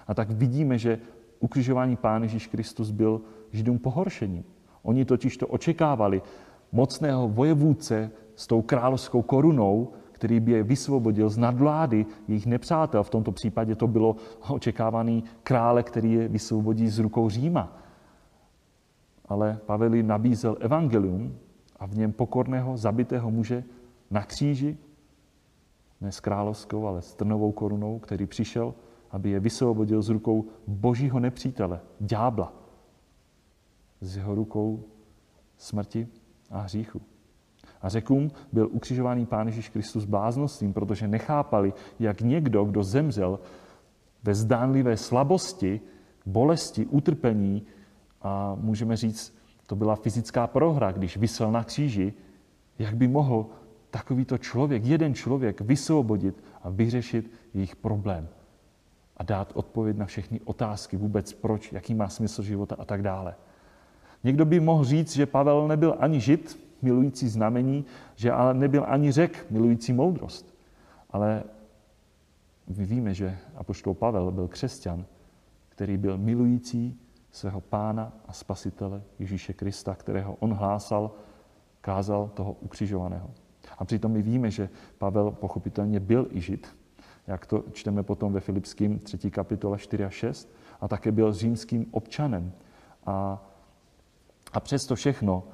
A 0.07 0.15
tak 0.15 0.31
vidíme, 0.31 0.79
že 0.79 0.99
ukřižování 1.41 1.97
Pán 1.97 2.23
Ježíš 2.23 2.47
Kristus 2.47 2.91
byl 2.91 3.21
Židům 3.53 3.79
pohoršením. 3.79 4.45
Oni 4.83 5.05
totiž 5.05 5.37
to 5.37 5.47
očekávali 5.47 6.23
mocného 6.73 7.29
vojevůdce 7.29 8.11
s 8.37 8.47
tou 8.47 8.63
královskou 8.63 9.23
korunou, 9.23 9.93
který 10.13 10.41
by 10.41 10.53
je 10.53 10.63
vysvobodil 10.63 11.29
z 11.29 11.39
nadvlády 11.39 12.07
jejich 12.29 12.47
nepřátel. 12.47 13.03
V 13.03 13.11
tomto 13.11 13.33
případě 13.33 13.75
to 13.75 13.87
bylo 13.87 14.17
očekávaný 14.49 15.25
krále, 15.43 15.83
který 15.83 16.13
je 16.13 16.29
vysvobodí 16.29 16.89
z 16.89 16.99
rukou 16.99 17.29
Říma. 17.29 17.73
Ale 19.29 19.59
Pavel 19.67 20.03
nabízel 20.03 20.57
evangelium 20.61 21.33
a 21.81 21.87
v 21.87 21.97
něm 21.97 22.13
pokorného, 22.13 22.77
zabitého 22.77 23.31
muže 23.31 23.65
na 24.11 24.23
kříži, 24.23 24.79
ne 26.01 26.13
s 26.13 26.21
královskou, 26.21 26.87
ale 26.87 27.03
s 27.03 27.15
trnovou 27.15 27.53
korunou, 27.53 27.99
který 27.99 28.27
přišel, 28.27 28.75
aby 29.11 29.31
je 29.31 29.41
vysvobodil 29.41 30.03
z 30.03 30.09
rukou 30.09 30.45
božího 30.67 31.21
nepřítele, 31.21 31.81
ďábla, 32.01 32.53
z 34.01 34.17
jeho 34.17 34.35
rukou 34.35 34.85
smrti 35.57 36.09
a 36.51 36.61
hříchu. 36.61 37.01
A 37.83 37.89
řekům 37.89 38.31
byl 38.53 38.69
ukřižovaný 38.73 39.27
Pán 39.27 39.47
Ježíš 39.47 39.69
Kristus 39.69 40.05
bláznostvím, 40.05 40.73
protože 40.73 41.09
nechápali, 41.09 41.73
jak 41.99 42.21
někdo, 42.21 42.65
kdo 42.65 42.83
zemřel 42.83 43.41
ve 44.23 44.35
zdánlivé 44.35 44.97
slabosti, 44.97 45.81
bolesti, 46.27 46.87
utrpení, 46.87 47.67
a 48.23 48.55
můžeme 48.61 48.97
říct, 48.97 49.37
to 49.67 49.77
byla 49.77 49.97
fyzická 49.97 50.47
prohra, 50.47 50.93
když 50.93 51.17
vysel 51.17 51.53
na 51.53 51.65
kříži, 51.65 52.15
jak 52.79 52.97
by 52.97 53.09
mohl 53.09 53.47
takovýto 53.95 54.39
člověk, 54.39 54.85
jeden 54.85 55.15
člověk, 55.15 55.61
vysvobodit 55.61 56.45
a 56.63 56.71
vyřešit 56.71 57.31
jejich 57.55 57.77
problém 57.77 58.29
a 59.17 59.23
dát 59.23 59.53
odpověď 59.55 59.97
na 59.97 60.07
všechny 60.07 60.41
otázky 60.45 60.97
vůbec 60.97 61.33
proč, 61.33 61.73
jaký 61.73 61.95
má 61.95 62.09
smysl 62.09 62.43
života 62.43 62.77
a 62.79 62.85
tak 62.85 63.03
dále. 63.03 63.35
Někdo 64.25 64.45
by 64.45 64.61
mohl 64.61 64.85
říct, 64.85 65.15
že 65.15 65.27
Pavel 65.27 65.69
nebyl 65.69 65.95
ani 65.99 66.21
žid, 66.21 66.59
milující 66.83 67.29
znamení, 67.29 67.85
že 68.15 68.33
ale 68.33 68.55
nebyl 68.55 68.85
ani 68.89 69.13
řek, 69.13 69.47
milující 69.51 69.93
moudrost. 69.93 70.55
Ale 71.11 71.43
my 72.67 72.85
víme, 72.85 73.15
že 73.15 73.39
apoštol 73.55 73.95
Pavel 73.95 74.31
byl 74.31 74.49
křesťan, 74.49 75.07
který 75.69 75.97
byl 75.97 76.19
milující 76.19 76.99
svého 77.31 77.61
pána 77.61 78.13
a 78.29 78.33
spasitele 78.33 79.03
Ježíše 79.19 79.53
Krista, 79.53 79.95
kterého 79.95 80.35
on 80.35 80.55
hlásal, 80.55 81.11
kázal 81.81 82.31
toho 82.35 82.53
ukřižovaného. 82.53 83.31
A 83.79 83.85
přitom 83.85 84.13
my 84.13 84.23
víme, 84.23 84.51
že 84.51 84.69
Pavel 84.99 85.31
pochopitelně 85.31 86.01
byl 86.01 86.27
i 86.31 86.41
žid, 86.41 86.77
jak 87.27 87.47
to 87.47 87.65
čteme 87.73 88.03
potom 88.03 88.33
ve 88.33 88.41
Filipským 88.41 88.99
3. 88.99 89.31
kapitole 89.31 89.79
4 89.79 90.05
a 90.05 90.11
6, 90.11 90.55
a 90.81 90.89
také 90.89 91.13
byl 91.13 91.33
římským 91.33 91.87
občanem. 91.91 92.53
A, 93.07 93.47
a 94.53 94.61
přesto 94.61 94.95
všechno 94.95 95.45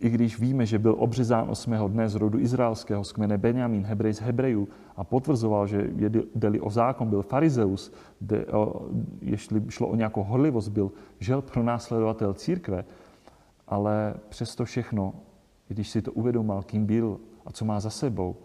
i 0.00 0.10
když 0.10 0.40
víme, 0.40 0.66
že 0.66 0.78
byl 0.78 0.94
obřezán 0.98 1.50
osmého 1.50 1.88
dne 1.88 2.08
z 2.08 2.14
rodu 2.14 2.38
izraelského 2.38 3.04
z 3.04 3.12
kmene 3.12 3.38
Benjamín, 3.38 3.84
Hebrej 3.84 4.14
z 4.14 4.20
Hebrejů 4.20 4.68
a 4.96 5.04
potvrzoval, 5.04 5.66
že 5.66 5.90
jde 6.34 6.60
o 6.60 6.70
zákon, 6.70 7.08
byl 7.08 7.22
farizeus, 7.22 7.92
de, 8.20 8.46
o, 8.46 8.88
jestli 9.20 9.62
šlo 9.68 9.88
o 9.88 9.96
nějakou 9.96 10.22
horlivost, 10.22 10.68
byl 10.68 10.92
žel 11.20 11.42
pro 11.42 11.62
následovatel 11.62 12.34
církve, 12.34 12.84
ale 13.68 14.14
přesto 14.28 14.64
všechno, 14.64 15.14
když 15.68 15.88
si 15.88 16.02
to 16.02 16.12
uvědomil, 16.12 16.62
kým 16.62 16.86
byl 16.86 17.20
a 17.46 17.52
co 17.52 17.64
má 17.64 17.80
za 17.80 17.90
sebou, 17.90 18.36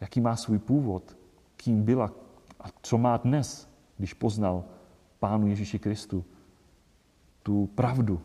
jaký 0.00 0.20
má 0.20 0.36
svůj 0.36 0.58
původ, 0.58 1.16
kým 1.56 1.82
byla 1.82 2.12
a 2.60 2.64
co 2.82 2.98
má 2.98 3.16
dnes, 3.16 3.68
když 3.96 4.14
poznal 4.14 4.64
Pánu 5.18 5.46
Ježíši 5.46 5.78
Kristu, 5.78 6.24
tu 7.42 7.66
pravdu, 7.66 8.20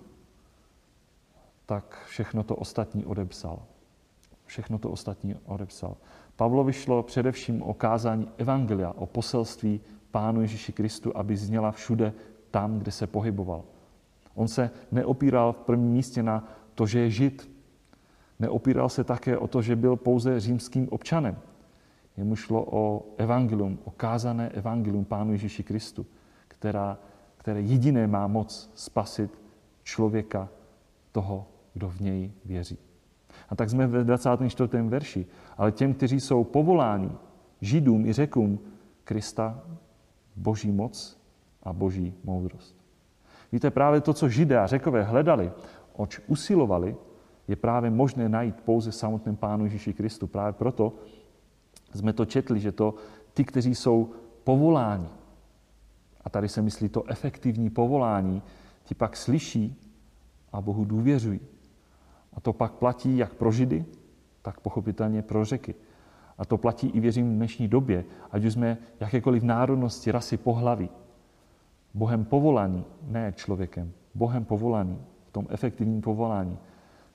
tak 1.65 2.05
všechno 2.05 2.43
to 2.43 2.55
ostatní 2.55 3.05
odepsal. 3.05 3.59
Všechno 4.45 4.79
to 4.79 4.89
ostatní 4.89 5.35
odepsal. 5.45 5.97
Pavlovi 6.35 6.73
šlo 6.73 7.03
především 7.03 7.63
o 7.63 7.73
kázání 7.73 8.29
Evangelia, 8.37 8.91
o 8.91 9.05
poselství 9.05 9.81
Pánu 10.11 10.41
Ježíši 10.41 10.73
Kristu, 10.73 11.17
aby 11.17 11.37
zněla 11.37 11.71
všude 11.71 12.13
tam, 12.51 12.79
kde 12.79 12.91
se 12.91 13.07
pohyboval. 13.07 13.63
On 14.35 14.47
se 14.47 14.69
neopíral 14.91 15.53
v 15.53 15.57
prvním 15.57 15.91
místě 15.91 16.23
na 16.23 16.47
to, 16.75 16.87
že 16.87 16.99
je 16.99 17.09
žid. 17.09 17.52
Neopíral 18.43 18.89
se 18.89 19.03
také 19.03 19.37
o 19.37 19.47
to, 19.47 19.61
že 19.61 19.75
byl 19.75 19.95
pouze 19.95 20.39
římským 20.39 20.87
občanem. 20.91 21.37
Jemu 22.17 22.35
šlo 22.35 22.65
o 22.71 23.05
evangelium, 23.17 23.79
o 23.83 23.91
kázané 23.91 24.49
evangelium 24.49 25.05
Pánu 25.05 25.31
Ježíši 25.31 25.63
Kristu, 25.63 26.05
která, 26.47 26.97
které 27.37 27.61
jediné 27.61 28.07
má 28.07 28.27
moc 28.27 28.71
spasit 28.75 29.31
člověka 29.83 30.49
toho, 31.11 31.47
kdo 31.73 31.89
v 31.89 31.99
něj 31.99 32.31
věří. 32.45 32.77
A 33.49 33.55
tak 33.55 33.69
jsme 33.69 33.87
ve 33.87 34.03
24. 34.03 34.81
verši. 34.81 35.25
Ale 35.57 35.71
těm, 35.71 35.93
kteří 35.93 36.19
jsou 36.19 36.43
povoláni, 36.43 37.11
židům 37.61 38.05
i 38.05 38.13
řekům 38.13 38.59
Krista, 39.03 39.63
boží 40.35 40.71
moc 40.71 41.17
a 41.63 41.73
boží 41.73 42.13
moudrost. 42.23 42.75
Víte, 43.51 43.71
právě 43.71 44.01
to, 44.01 44.13
co 44.13 44.29
židé 44.29 44.59
a 44.59 44.67
řekové 44.67 45.03
hledali, 45.03 45.51
oč 45.95 46.19
usilovali, 46.27 46.95
je 47.47 47.55
právě 47.55 47.89
možné 47.89 48.29
najít 48.29 48.61
pouze 48.61 48.91
samotném 48.91 49.35
Pánu 49.35 49.63
Ježíši 49.63 49.93
Kristu. 49.93 50.27
Právě 50.27 50.53
proto 50.53 50.93
jsme 51.93 52.13
to 52.13 52.25
četli, 52.25 52.59
že 52.59 52.71
to 52.71 52.95
ty, 53.33 53.43
kteří 53.43 53.75
jsou 53.75 54.11
povoláni, 54.43 55.07
a 56.23 56.29
tady 56.29 56.49
se 56.49 56.61
myslí 56.61 56.89
to 56.89 57.03
efektivní 57.09 57.69
povolání, 57.69 58.41
ti 58.83 58.95
pak 58.95 59.17
slyší 59.17 59.81
a 60.53 60.61
Bohu 60.61 60.85
důvěřují. 60.85 61.39
A 62.33 62.41
to 62.41 62.53
pak 62.53 62.71
platí 62.71 63.17
jak 63.17 63.33
pro 63.33 63.51
Židy, 63.51 63.85
tak 64.41 64.59
pochopitelně 64.59 65.21
pro 65.21 65.45
řeky. 65.45 65.75
A 66.37 66.45
to 66.45 66.57
platí 66.57 66.87
i 66.87 66.99
věřím 66.99 67.29
v 67.29 67.35
dnešní 67.35 67.67
době, 67.67 68.05
ať 68.31 68.45
už 68.45 68.53
jsme 68.53 68.77
jakékoliv 68.99 69.43
národnosti, 69.43 70.11
rasy, 70.11 70.37
pohlaví. 70.37 70.89
Bohem 71.93 72.25
povolaný, 72.25 72.85
ne 73.07 73.33
člověkem, 73.35 73.91
Bohem 74.15 74.45
povolaný, 74.45 74.97
v 75.27 75.31
tom 75.31 75.47
efektivním 75.49 76.01
povolání, 76.01 76.57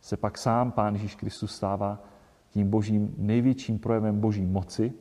se 0.09 0.16
pak 0.16 0.38
sám 0.38 0.73
Pán 0.73 0.94
Ježíš 0.94 1.14
Kristus 1.14 1.55
stává 1.55 2.03
tím 2.51 2.71
božím 2.71 3.14
největším 3.18 3.79
projevem 3.79 4.21
boží 4.21 4.47
moci 4.47 4.92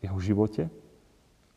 v 0.00 0.02
jeho 0.02 0.20
životě 0.20 0.70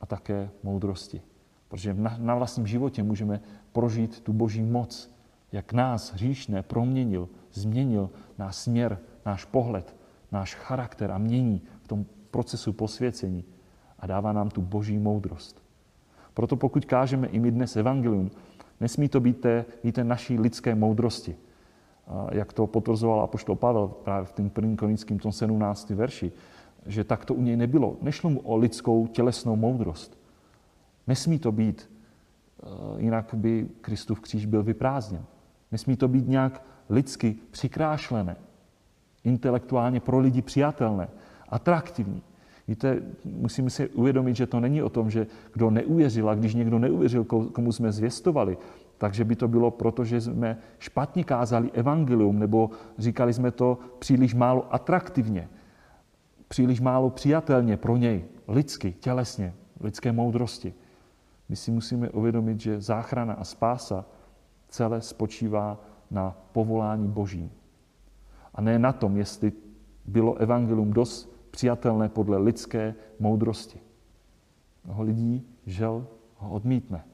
a 0.02 0.06
také 0.06 0.50
moudrosti. 0.64 1.22
Protože 1.68 1.94
na, 1.94 2.16
na 2.20 2.36
vlastním 2.36 2.68
životě 2.68 3.04
můžeme 3.04 3.42
prožít 3.72 4.20
tu 4.20 4.34
boží 4.34 4.64
moc, 4.64 5.12
jak 5.52 5.74
nás 5.74 6.14
hříšné 6.14 6.64
proměnil, 6.64 7.30
změnil 7.54 8.10
náš 8.38 8.56
směr, 8.56 9.00
náš 9.26 9.46
pohled, 9.46 9.96
náš 10.32 10.56
charakter 10.56 11.12
a 11.12 11.18
mění 11.18 11.62
v 11.82 11.88
tom 11.88 12.06
procesu 12.32 12.74
posvěcení 12.74 13.44
a 14.00 14.08
dává 14.08 14.34
nám 14.34 14.50
tu 14.50 14.62
boží 14.62 14.98
moudrost. 14.98 15.64
Proto 16.34 16.56
pokud 16.56 16.86
kážeme 16.86 17.28
i 17.28 17.40
my 17.40 17.52
dnes 17.52 17.76
evangelium, 17.76 18.32
nesmí 18.80 19.10
to 19.10 19.20
být 19.20 19.42
té, 19.42 19.66
víte, 19.84 20.04
naší 20.04 20.40
lidské 20.40 20.76
moudrosti. 20.76 21.36
Jak 22.32 22.54
to 22.54 22.68
potvrzoval 22.68 23.22
apoštol 23.22 23.56
Pavel 23.56 23.88
právě 23.88 24.26
v 24.26 24.32
tom 24.32 24.50
prvním 24.50 24.78
korinickým 24.78 25.20
tom 25.20 25.32
17. 25.32 25.90
verši, 25.90 26.32
že 26.86 27.04
tak 27.04 27.26
to 27.26 27.34
u 27.34 27.42
něj 27.42 27.58
nebylo. 27.58 27.98
Nešlo 28.02 28.30
mu 28.30 28.40
o 28.40 28.58
lidskou 28.58 29.08
tělesnou 29.08 29.56
moudrost. 29.56 30.18
Nesmí 31.08 31.40
to 31.40 31.52
být, 31.52 31.90
eh, 31.90 32.68
jinak 32.98 33.34
by 33.34 33.68
Kristův 33.82 34.20
kříž 34.20 34.46
byl 34.46 34.64
vyprázdněn. 34.64 35.26
Nesmí 35.72 35.96
to 35.96 36.08
být 36.08 36.28
nějak 36.28 36.64
lidsky 36.90 37.36
přikrášlené, 37.52 38.36
intelektuálně 39.24 40.00
pro 40.00 40.20
lidi 40.20 40.42
přijatelné, 40.42 41.08
atraktivní. 41.50 42.22
Víte, 42.68 43.02
musíme 43.26 43.70
si 43.70 43.90
uvědomit, 43.90 44.36
že 44.36 44.48
to 44.48 44.60
není 44.60 44.84
o 44.84 44.90
tom, 44.90 45.10
že 45.10 45.28
kdo 45.54 45.70
neuvěřil 45.70 46.30
a 46.30 46.36
když 46.36 46.54
někdo 46.56 46.80
neuvěřil, 46.80 47.24
komu 47.24 47.72
jsme 47.72 47.92
zvěstovali, 47.92 48.58
takže 49.00 49.26
by 49.26 49.36
to 49.36 49.48
bylo 49.48 49.72
proto, 49.72 50.06
že 50.06 50.22
jsme 50.22 50.58
špatně 50.80 51.24
kázali 51.24 51.72
evangelium, 51.72 52.40
nebo 52.40 52.70
říkali 52.98 53.34
jsme 53.34 53.52
to 53.52 53.78
příliš 54.00 54.34
málo 54.34 54.74
atraktivně, 54.74 55.50
příliš 56.48 56.82
málo 56.82 57.10
přijatelně 57.10 57.78
pro 57.78 57.98
něj, 57.98 58.26
lidsky, 58.48 58.92
tělesně, 58.92 59.54
lidské 59.80 60.12
moudrosti. 60.12 60.74
My 61.50 61.56
si 61.56 61.72
musíme 61.72 62.10
uvědomit, 62.10 62.60
že 62.60 62.82
záchrana 62.82 63.34
a 63.34 63.44
spása 63.44 64.06
celé 64.68 65.02
spočívá 65.02 65.80
na 66.12 66.36
povolání 66.52 67.08
Božím. 67.08 67.52
A 68.56 68.62
ne 68.62 68.80
na 68.80 68.94
tom, 68.94 69.18
jestli 69.18 69.52
bylo 70.06 70.36
evangelium 70.36 70.94
dost 70.94 71.48
přijatelné 71.52 72.10
podle 72.10 72.38
lidské 72.38 72.96
moudrosti. 73.20 73.80
Mnoho 74.86 75.04
lidí, 75.04 75.48
žel, 75.66 76.08
ho 76.36 76.50
odmítne. 76.50 77.09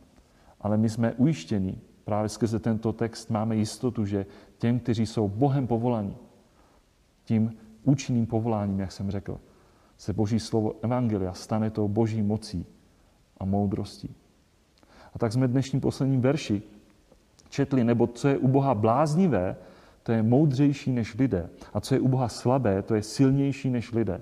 Ale 0.66 0.78
my 0.78 0.90
jsme 0.90 1.14
ujištěni, 1.14 1.78
právě 2.06 2.30
skrze 2.30 2.60
tento 2.60 2.94
text 2.94 3.30
máme 3.30 3.56
jistotu, 3.56 4.06
že 4.06 4.26
těm, 4.58 4.80
kteří 4.80 5.06
jsou 5.06 5.28
Bohem 5.30 5.68
povolaní, 5.68 6.18
tím 7.24 7.54
účinným 7.84 8.26
povoláním, 8.26 8.80
jak 8.80 8.92
jsem 8.92 9.12
řekl, 9.12 9.40
se 9.98 10.14
Boží 10.14 10.40
slovo 10.40 10.74
Evangelia 10.82 11.34
stane 11.34 11.70
tou 11.70 11.88
Boží 11.88 12.22
mocí 12.22 12.66
a 13.38 13.46
moudrostí. 13.46 14.16
A 15.14 15.20
tak 15.20 15.34
jsme 15.34 15.48
dnešním 15.48 15.82
posledním 15.82 16.22
verši 16.22 16.62
četli, 17.50 17.84
nebo 17.84 18.08
co 18.08 18.28
je 18.28 18.38
u 18.38 18.48
Boha 18.48 18.76
bláznivé, 18.76 19.56
to 20.04 20.12
je 20.12 20.24
moudřejší 20.24 20.92
než 20.92 21.16
lidé. 21.16 21.50
A 21.74 21.82
co 21.82 21.94
je 21.96 22.00
u 22.00 22.08
Boha 22.08 22.28
slabé, 22.28 22.82
to 22.82 22.96
je 22.96 23.04
silnější 23.04 23.70
než 23.70 23.92
lidé. 23.92 24.22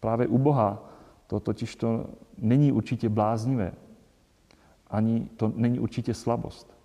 Právě 0.00 0.26
u 0.26 0.38
Boha 0.38 0.90
to 1.26 1.40
totiž 1.40 1.76
to 1.76 2.06
není 2.38 2.72
určitě 2.72 3.08
bláznivé, 3.08 3.72
ani 4.92 5.28
to 5.36 5.52
není 5.56 5.78
určitě 5.78 6.14
slabost. 6.14 6.76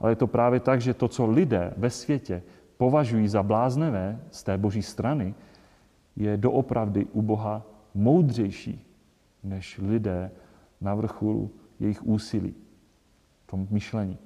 Ale 0.00 0.12
je 0.12 0.16
to 0.16 0.26
právě 0.26 0.60
tak, 0.60 0.80
že 0.80 0.94
to, 0.94 1.08
co 1.08 1.26
lidé 1.26 1.74
ve 1.76 1.90
světě 1.90 2.42
považují 2.76 3.28
za 3.28 3.42
bláznevé 3.42 4.20
z 4.30 4.42
té 4.42 4.58
boží 4.58 4.82
strany, 4.82 5.34
je 6.16 6.36
doopravdy 6.36 7.04
u 7.04 7.22
Boha 7.22 7.62
moudřejší 7.94 8.86
než 9.42 9.78
lidé 9.78 10.30
na 10.80 10.94
vrcholu 10.94 11.50
jejich 11.80 12.06
úsilí, 12.06 12.54
v 13.44 13.46
tom 13.50 13.66
myšlení. 13.70 14.18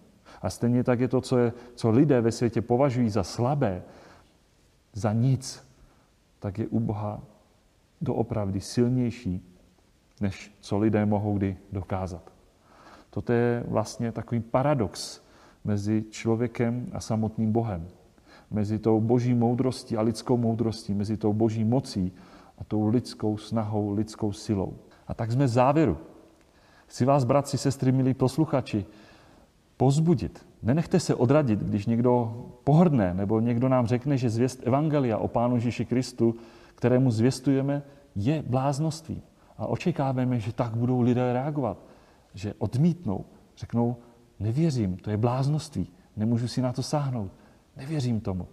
A 0.42 0.50
stejně 0.50 0.84
tak 0.84 1.00
je 1.00 1.08
to, 1.08 1.20
co, 1.20 1.38
je, 1.38 1.52
co 1.74 1.90
lidé 1.90 2.20
ve 2.20 2.32
světě 2.32 2.62
považují 2.62 3.10
za 3.10 3.22
slabé, 3.22 3.82
za 4.92 5.12
nic, 5.12 5.66
tak 6.38 6.58
je 6.58 6.68
u 6.68 6.80
Boha 6.80 7.22
doopravdy 8.00 8.60
silnější, 8.60 9.46
než 10.20 10.52
co 10.60 10.78
lidé 10.78 11.06
mohou 11.06 11.38
kdy 11.38 11.56
dokázat. 11.72 12.32
Toto 13.10 13.32
je 13.32 13.64
vlastně 13.68 14.12
takový 14.12 14.40
paradox 14.40 15.20
mezi 15.64 16.04
člověkem 16.10 16.86
a 16.92 17.00
samotným 17.00 17.52
Bohem. 17.52 17.88
Mezi 18.50 18.78
tou 18.78 19.00
boží 19.00 19.34
moudrostí 19.34 19.96
a 19.96 20.02
lidskou 20.02 20.36
moudrostí, 20.36 20.94
mezi 20.94 21.16
tou 21.16 21.32
boží 21.32 21.64
mocí 21.64 22.12
a 22.58 22.64
tou 22.64 22.88
lidskou 22.88 23.36
snahou, 23.36 23.94
lidskou 23.94 24.32
silou. 24.32 24.74
A 25.08 25.14
tak 25.14 25.32
jsme 25.32 25.44
v 25.44 25.48
závěru. 25.48 25.98
Chci 26.86 27.04
vás, 27.04 27.24
bratři, 27.24 27.58
sestry, 27.58 27.92
milí 27.92 28.14
posluchači, 28.14 28.86
pozbudit. 29.76 30.46
Nenechte 30.62 31.00
se 31.00 31.14
odradit, 31.14 31.60
když 31.60 31.86
někdo 31.86 32.44
pohrdne 32.64 33.14
nebo 33.14 33.40
někdo 33.40 33.68
nám 33.68 33.86
řekne, 33.86 34.16
že 34.16 34.30
zvěst 34.30 34.66
Evangelia 34.66 35.18
o 35.18 35.28
Pánu 35.28 35.54
Ježíši 35.54 35.84
Kristu, 35.84 36.34
kterému 36.74 37.10
zvěstujeme, 37.10 37.82
je 38.16 38.42
bláznoství. 38.46 39.22
A 39.58 39.66
očekáváme, 39.66 40.40
že 40.40 40.52
tak 40.52 40.76
budou 40.76 41.00
lidé 41.00 41.32
reagovat, 41.32 41.78
že 42.34 42.54
odmítnou, 42.58 43.24
řeknou, 43.56 43.96
nevěřím, 44.38 44.96
to 44.96 45.10
je 45.10 45.16
bláznoství, 45.16 45.86
nemůžu 46.16 46.48
si 46.48 46.62
na 46.62 46.72
to 46.72 46.82
sáhnout, 46.82 47.30
nevěřím 47.76 48.20
tomu. 48.20 48.46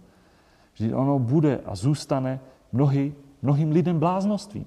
Že 0.74 0.94
ono 0.94 1.18
bude 1.18 1.60
a 1.64 1.74
zůstane 1.74 2.40
mnohy, 2.72 3.14
mnohým 3.42 3.70
lidem 3.70 3.98
bláznoství. 3.98 4.66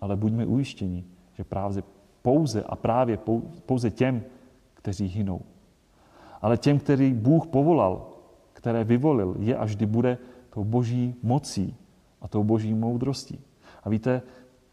Ale 0.00 0.16
buďme 0.16 0.46
ujištěni, 0.46 1.04
že 1.32 1.44
právě 1.44 1.82
pouze 2.22 2.62
a 2.62 2.76
právě 2.76 3.18
pouze 3.66 3.90
těm, 3.90 4.22
kteří 4.74 5.06
hynou. 5.06 5.40
Ale 6.42 6.58
těm, 6.58 6.78
který 6.78 7.14
Bůh 7.14 7.46
povolal, 7.46 8.08
které 8.52 8.84
vyvolil, 8.84 9.36
je 9.38 9.56
až 9.56 9.76
kdy 9.76 9.86
bude 9.86 10.18
tou 10.50 10.64
boží 10.64 11.14
mocí 11.22 11.76
a 12.20 12.28
tou 12.28 12.44
boží 12.44 12.74
moudrostí. 12.74 13.40
A 13.84 13.88
víte, 13.88 14.22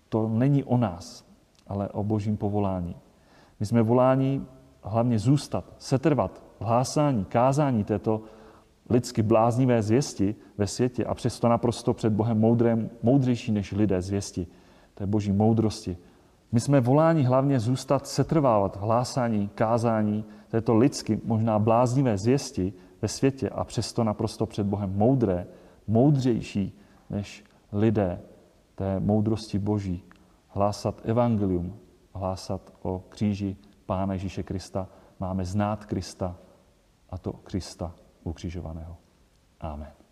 to 0.10 0.28
není 0.28 0.64
o 0.64 0.78
nás, 0.78 1.26
ale 1.68 1.90
o 1.90 2.04
božím 2.04 2.38
povolání. 2.38 2.96
My 3.60 3.66
jsme 3.66 3.82
voláni 3.82 4.42
hlavně 4.84 5.20
zůstat, 5.20 5.74
setrvat 5.78 6.44
v 6.60 6.64
hlásání, 6.64 7.26
kázání 7.26 7.84
této 7.84 8.22
lidsky 8.90 9.24
bláznivé 9.24 9.82
zvěsti 9.82 10.36
ve 10.58 10.68
světě 10.68 11.06
a 11.06 11.14
přesto 11.14 11.50
naprosto 11.50 11.94
před 11.94 12.14
Bohem 12.14 12.40
moudrém, 12.40 12.90
moudřejší 13.04 13.52
než 13.52 13.72
lidé 13.72 14.02
zvěsti, 14.02 14.48
té 14.96 15.06
boží 15.06 15.32
moudrosti. 15.32 15.98
My 16.52 16.60
jsme 16.60 16.80
voláni 16.80 17.24
hlavně 17.24 17.60
zůstat, 17.60 18.08
setrvávat 18.08 18.76
v 18.78 18.80
hlásání, 18.80 19.50
kázání 19.56 20.26
této 20.48 20.76
lidsky, 20.76 21.22
možná 21.26 21.60
bláznivé 21.60 22.18
zvěsti 22.18 22.74
ve 23.02 23.08
světě 23.08 23.50
a 23.50 23.64
přesto 23.64 24.04
naprosto 24.04 24.46
před 24.46 24.68
Bohem 24.68 24.98
moudré, 24.98 25.48
moudřejší 25.88 26.80
než 27.10 27.44
lidé 27.72 28.22
té 28.76 29.00
moudrosti 29.00 29.60
Boží. 29.60 30.04
Hlásat 30.48 31.02
evangelium, 31.04 31.74
hlásat 32.14 32.74
o 32.82 33.00
kříži 33.10 33.58
Pána 33.86 34.14
Ježíše 34.14 34.44
Krista. 34.44 34.88
Máme 35.20 35.46
znát 35.46 35.86
Krista 35.86 36.38
a 37.10 37.18
to 37.18 37.34
Krista 37.34 37.96
ukřižovaného. 38.24 38.98
Amen. 39.60 40.03